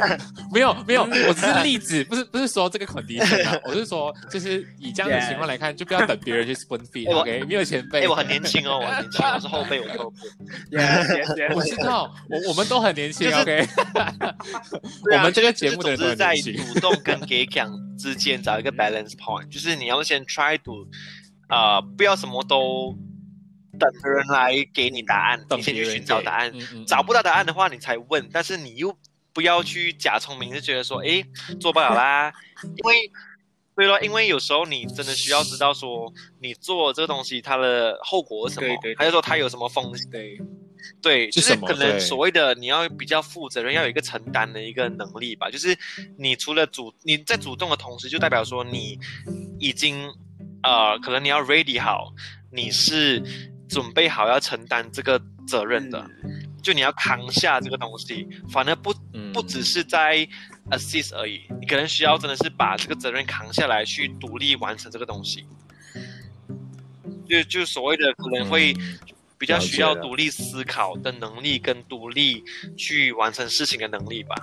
[0.52, 7.10] 没有没有，我只是例子，不是不是说这个 condition 啊，我是说就是以这样的情况来看，就不要等别人去 spoon 哎 feed。
[7.10, 8.04] 我 OK，没有前辈。
[8.04, 10.16] 哎，我很年轻哦，我很年轻，我是后辈，我是后辈。
[10.78, 13.28] yes yes 我知道，我我们都很年轻。
[13.28, 14.14] 就是 OK，啊
[15.12, 16.74] 我们这个节目的人都总是在很年轻。
[16.74, 20.86] 主动跟给讲之间找一个 balance point，就是你要先 try to，
[21.48, 22.96] 呃，不要什么都
[23.78, 26.50] 等别人来给你答案，等你先去别人给寻找答案。
[26.54, 28.96] 嗯嗯找不到答案的话，你才问，但是你又
[29.36, 31.22] 不要去假聪明，就觉得说，诶，
[31.60, 32.32] 做不了啦，
[32.64, 33.12] 因为。
[33.78, 36.10] 对了，因为有时候你真的需要知道说，
[36.40, 40.08] 你做这个东西它的后果是什么，对对对还是说它有什么风险？
[40.10, 40.40] 对，
[41.02, 45.50] 对，就是可能所谓的你要比较负责任，要有一个承担的一个能力吧。
[45.50, 45.76] 就是
[46.16, 48.98] 你除了主你在主动的同时，就代表说你
[49.60, 50.10] 已经
[50.62, 52.14] 呃，可能你要 ready 好，
[52.50, 53.22] 你是
[53.68, 56.02] 准备好要承担这个责任的，
[56.66, 58.26] 就你要扛下这个东西。
[58.50, 60.26] 反而不嗯不只是在
[60.70, 65.46] assist 而已，你可能需要真的是把这个责任扛下来，去独立完成这个东西。
[67.28, 68.98] 就就所谓的可能会嗯
[69.38, 72.42] 比较需要独立思考的能力，跟独立
[72.76, 74.34] 去完成事情的能力吧。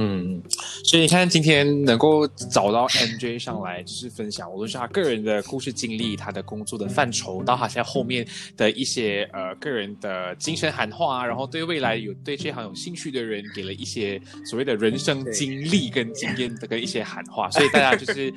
[0.00, 0.40] 嗯，
[0.84, 8.24] 所以你看，今天能够找到 MJ 上来，就是分享，无论是他个人的故事经历，他的工作的范畴，到他现在后面
[8.56, 18.32] 的一些呃个人的精神喊话啊，然后对未来有对这行有兴趣的人，给了一些所谓的人生经历跟经验的跟一些喊话，所以大家就是。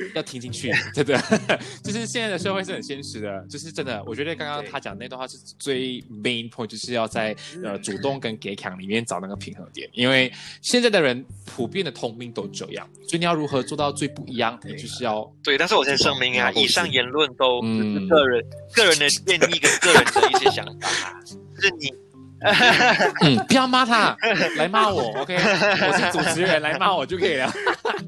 [0.14, 1.18] 要听进去，真的，
[1.84, 4.02] 就是现在的社会是很现实的，就是真的。
[4.06, 7.34] 我觉得刚刚他讲那段话是最 main point，就是要在
[7.64, 10.32] 呃主动跟给强里面找那个平衡点，因为
[10.62, 18.08] 现在的人普遍的通病都这样，所以你要如何做到最不一样，你就是要对，但是我先声明啊，以上言论都只是嗯。
[18.08, 18.44] 个人、
[18.74, 21.20] 个人的建议跟个人的一些想法啊，
[21.56, 21.92] 就是你
[23.22, 24.16] 嗯，不要骂他，
[24.56, 27.52] 来骂我，OK，我是主持人，来骂我就可以了。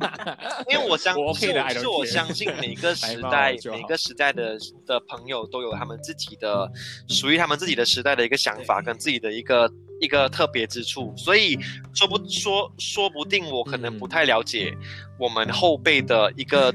[0.71, 4.57] 因为我相我 OK 的是我是我相信每个时代每个时代的
[4.87, 6.71] 的朋友都有他们自己的
[7.09, 9.71] 属于他们自己的时代的一个想法跟自己的一个
[10.01, 11.59] 一个特别之处，所以
[11.95, 14.73] 说不说说不定我可能不太了解
[15.19, 16.75] 我们后辈的一个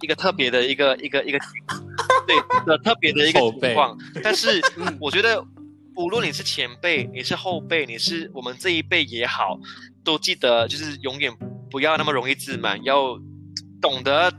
[0.00, 1.38] 一个特别的一个一个一个
[2.26, 4.60] 对的特别的一个情况，但是
[4.98, 5.44] 我觉得
[5.96, 9.58] 无论你是前辈，你是后辈，你是我们这一辈也好，
[10.04, 11.32] 都记得就是永远
[11.70, 13.18] 不要那么容易自满，要
[13.80, 14.30] 懂得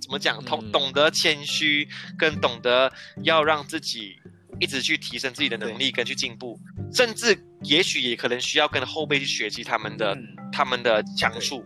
[0.00, 1.86] 怎么讲，懂嗯懂得谦虚，
[2.18, 2.90] 跟懂得
[3.22, 4.16] 要让自己
[4.58, 6.58] 一直去提升自己的能力跟去进步，
[6.92, 11.64] 甚至也许也可能需要跟后辈去学习他们的、嗯他们的强处。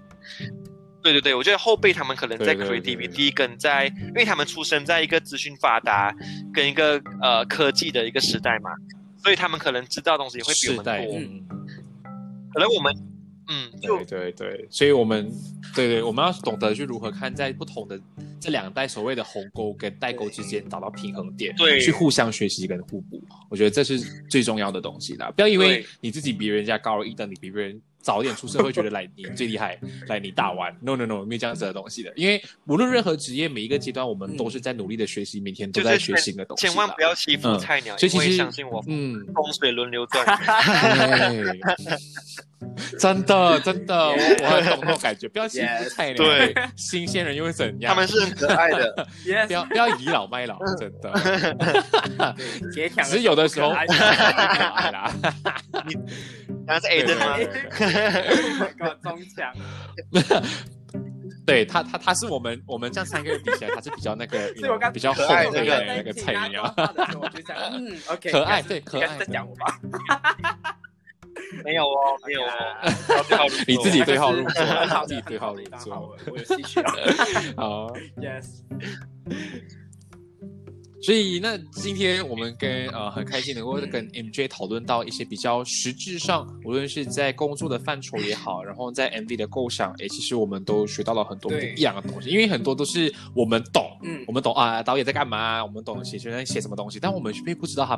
[1.03, 6.11] 对对对，我觉得后辈他们可能在对对对 creativity 跟在，因为他们出生在一个资讯发达
[6.55, 8.71] 跟一个呃科技的一个时代嘛，
[9.23, 11.19] 所以他们可能知道的东西也会比我，们多。
[11.19, 11.47] 嗯，
[12.53, 12.95] 可能我们
[13.51, 15.31] 嗯，对对对，所以我们
[15.75, 17.99] 对对，我们要懂得去如何看在不同的
[18.39, 23.99] 这两代所谓的鸿沟跟代沟之间找到平衡点，对去互相学习跟互补，我觉得这是
[24.29, 25.31] 最重要的东西啦。
[25.35, 29.79] 不要因为你自己比人家高一等，你比别人早一点出社会，觉得来你最厉害，
[30.09, 32.13] 来你大玩，no no no，没有这样子的东西的。
[32.17, 36.67] 因为无论任何职业，每一个阶段，我们都是在努力的学习，每天都在学新的东西。
[36.67, 40.25] 千万不要欺负嗯菜鸟，所以其实相信我，嗯，风水轮流转。
[42.91, 47.95] 对，真的真的，我我很懂那种感觉，不要欺负菜鸟，对，新鲜人又会怎样？
[47.95, 49.07] 他们是很可爱的，
[49.47, 51.13] 不要不要倚老卖老，真的，
[52.75, 54.11] 对，只是有的时候不可可爱
[54.71, 55.13] 爱啦，
[56.67, 57.37] 然后是 Aiden 吗？
[57.37, 58.75] 对对对。
[58.79, 59.53] 给我中奖，
[61.47, 66.75] 对他他他是我们我们这样三个人比起来，他是比较那个所以我刚比较后可爱辈那个的那个菜鸟，
[67.73, 69.17] 嗯，OK，可爱对可爱。
[69.17, 69.79] 在讲我吧？
[71.65, 74.65] 没有哦，没有哦，你自己对号入座
[75.07, 76.91] 自己对号入很好的座我我有吸取了
[77.57, 77.93] 好。
[78.21, 78.61] ，yes，
[81.01, 94.25] 所以，那今天我们跟呃很开心能够跟 MJ 讨论到一些比较实质上，无论是在工作的范畴也好，然后在 MV 的构想，诶，其实我们都学到了很多不一样的东西，因为很多都是我们懂，嗯。
[94.27, 97.97] 我们懂啊，导演在干嘛，我们懂写学生在写什么东西，但我们并不知道他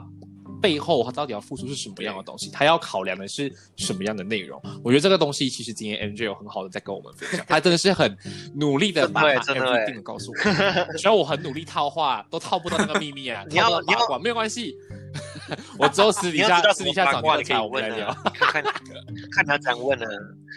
[0.61, 4.61] 背后他到底要付出是什么样的东西，他要考量的是什么样的内容。
[4.83, 8.17] 我觉得这个东西其实今天 Angel 很好的在跟我们分享，他真的是很
[8.55, 10.99] 努力的把他真的耶 everything 告诉我们。
[10.99, 14.77] 虽然我很努力套话，都套不到那个秘密啊， 你要套不到八卦没有关系。
[15.79, 18.73] 我之后私底下私底下找八卦，你可以你来我们来聊问啊。，看看
[19.33, 20.07] 看他怎样问呢？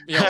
[0.07, 0.21] 没有，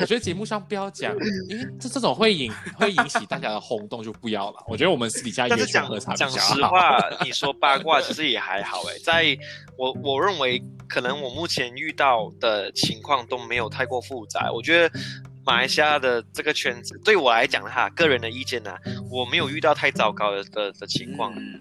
[0.00, 1.12] 我觉得节目上不要讲，
[1.48, 4.64] 因为这这种会引会引起大家的轰动就不要了。
[4.68, 6.30] 我觉得我们私底下约但是讲酒喝茶比讲。
[6.30, 9.36] 实话，你说八卦其实也还好哎，在
[9.76, 14.50] 我我认为可能我目前遇到的情况都没有太过复杂。
[14.52, 14.98] 我觉得
[15.44, 18.74] 马来西亚的这个圈子对我来讲哈，个人的意见呢、
[19.10, 21.60] 我没有遇到太糟糕的的的情况，嗯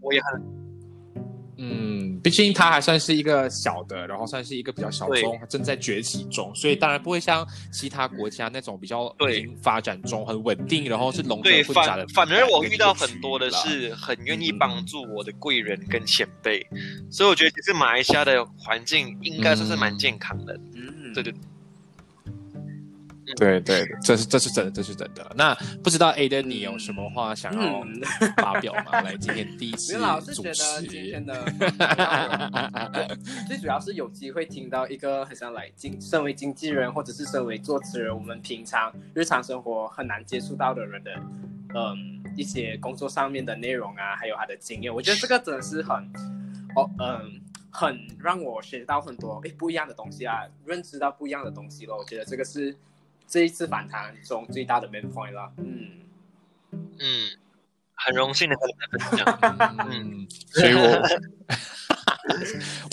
[0.00, 0.42] 我也很
[1.62, 9.32] 嗯，毕竟它还算是一个小的，然后算是一个比较小众，正在崛起中，所以当然不会像其他国家那种比较对。
[9.32, 16.66] 已经发展中、很稳定，然后是龙对混杂的反反而我遇到很多的是很愿意嗯帮助我的贵人跟前辈，
[17.10, 20.54] 所以我觉得其实马来西亚的环境应该算是蛮健康的。
[20.74, 21.32] 嗯，对对
[23.36, 25.30] 对对，这是这是真的，这是真的。
[25.36, 28.00] 那不知道 A 的你有什么话想要嗯，
[28.36, 29.00] 发表吗？
[29.02, 33.16] 来，今天第一次没有啦，我是主觉得持今天的我
[33.46, 41.12] 最主要是有机会听到一个很像来经，身为经纪人或者是身为作词人，我们平常日常生活很难接触到的人的，
[41.74, 45.96] 嗯，一些工作上面的内容啊，还有他的经验，我觉得这个真的是很，
[46.76, 51.96] 哦，嗯，很让我学到很多诶不一样的东西啊，认知到不一样的东西了。
[51.96, 52.76] 我觉得这个是
[53.26, 55.50] 这一次反弹中最大的 main point 啦。
[55.56, 55.88] 嗯，
[56.72, 57.28] 嗯，
[57.94, 59.38] 很荣幸的跟你们分享。
[59.90, 61.02] 嗯，所以我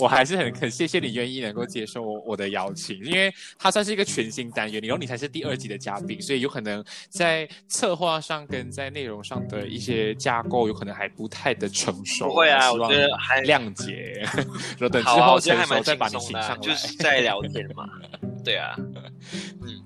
[0.00, 12.26] 我还是很很谢谢你愿意能够接受我的邀请，因为它算是一个全新单元，然后你才是第二集的嘉宾，所以有可能在策划上跟在内容上的一些架构，有可能还不太的成熟。
[12.28, 16.56] 不会啊，我觉得还谅解，然后等之后我觉得还蛮成熟再把你请上来。
[16.58, 17.88] 就是在聊天嘛。
[18.44, 18.74] 对啊，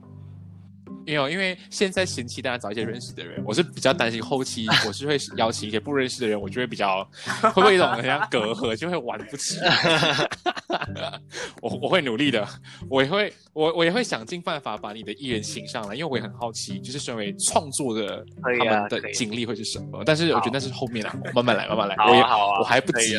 [1.07, 7.05] 没有，因为现在前期大家找一些认识的人，我是比较担心后期我是会邀请一些不认识的人，我就会比较
[7.42, 10.40] 会不会一种很像隔阂，就会玩不起来。
[11.60, 12.47] 我我会努力的，
[12.89, 18.24] 我也会我我也会想尽办法把你的艺人请上来，因为我也很好奇，就是身为创作的
[18.59, 20.02] 他们的经历会是什么。
[20.05, 23.16] 但是我觉得那是后面啊，慢慢来，慢慢来，好我也啊好啊，我还不急。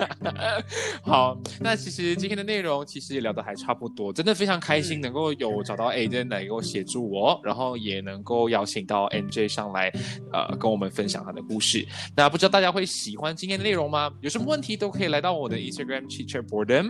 [1.02, 9.92] 好，那其实今天的内容其实也聊得还差不多，真的非常开心能够有找到 Aden 来给我协助我，然后也能够邀请到 NJ 上来，
[10.32, 11.86] 呃，跟我们分享他的故事。
[12.16, 14.12] 那不知道大家会喜欢今天的内容吗？
[14.20, 16.88] 有什么问题都可以来到我的 Instagram Teacher Boredom。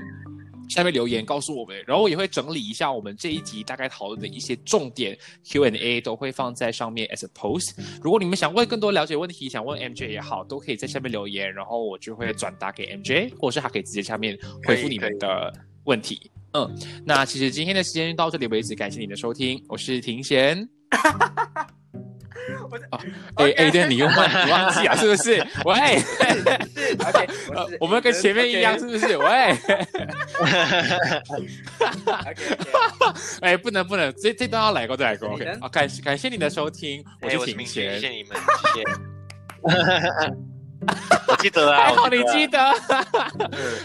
[0.68, 7.76] 下面留言告诉我们，然后我也会整理一下我们这一集大概讨论的一些重点 Q&A，都会放在上面 as a post。
[8.02, 15.52] 如果你们想问更多了解问题，想问 MJ 也好，都可以在下面留言，然后我就会转达给 MJ，或者是他可以直接下面回复你们的
[15.86, 16.30] 问题。
[16.52, 16.70] 嗯，
[17.04, 20.68] 那其实今天的时间到这里为止，感谢你的收听，我是庭贤。
[22.90, 23.00] 啊，
[23.36, 24.94] 哎哎，对，你又忘你忘记啊？
[24.94, 25.44] 是不是？
[25.64, 25.74] 喂，
[27.04, 27.28] OK，
[27.80, 29.16] 我们跟前面一样，是不是？
[29.16, 29.26] 喂，
[33.40, 38.36] 哎，不能不能，这这段要来过再来过，OK，好，感感谢你的收听，我是庭贤，谢谢你们，
[38.74, 40.55] 谢谢。
[41.28, 42.58] 我记得啊，还好你记得。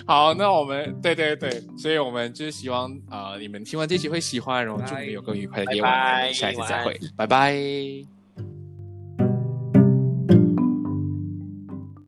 [0.06, 6.34] 好，那我们对对对，所以我们就是希望啊，你们听完这集会喜欢，然后祝你们有个愉快的夜晚。
[6.34, 8.21] 下一次再会，拜拜。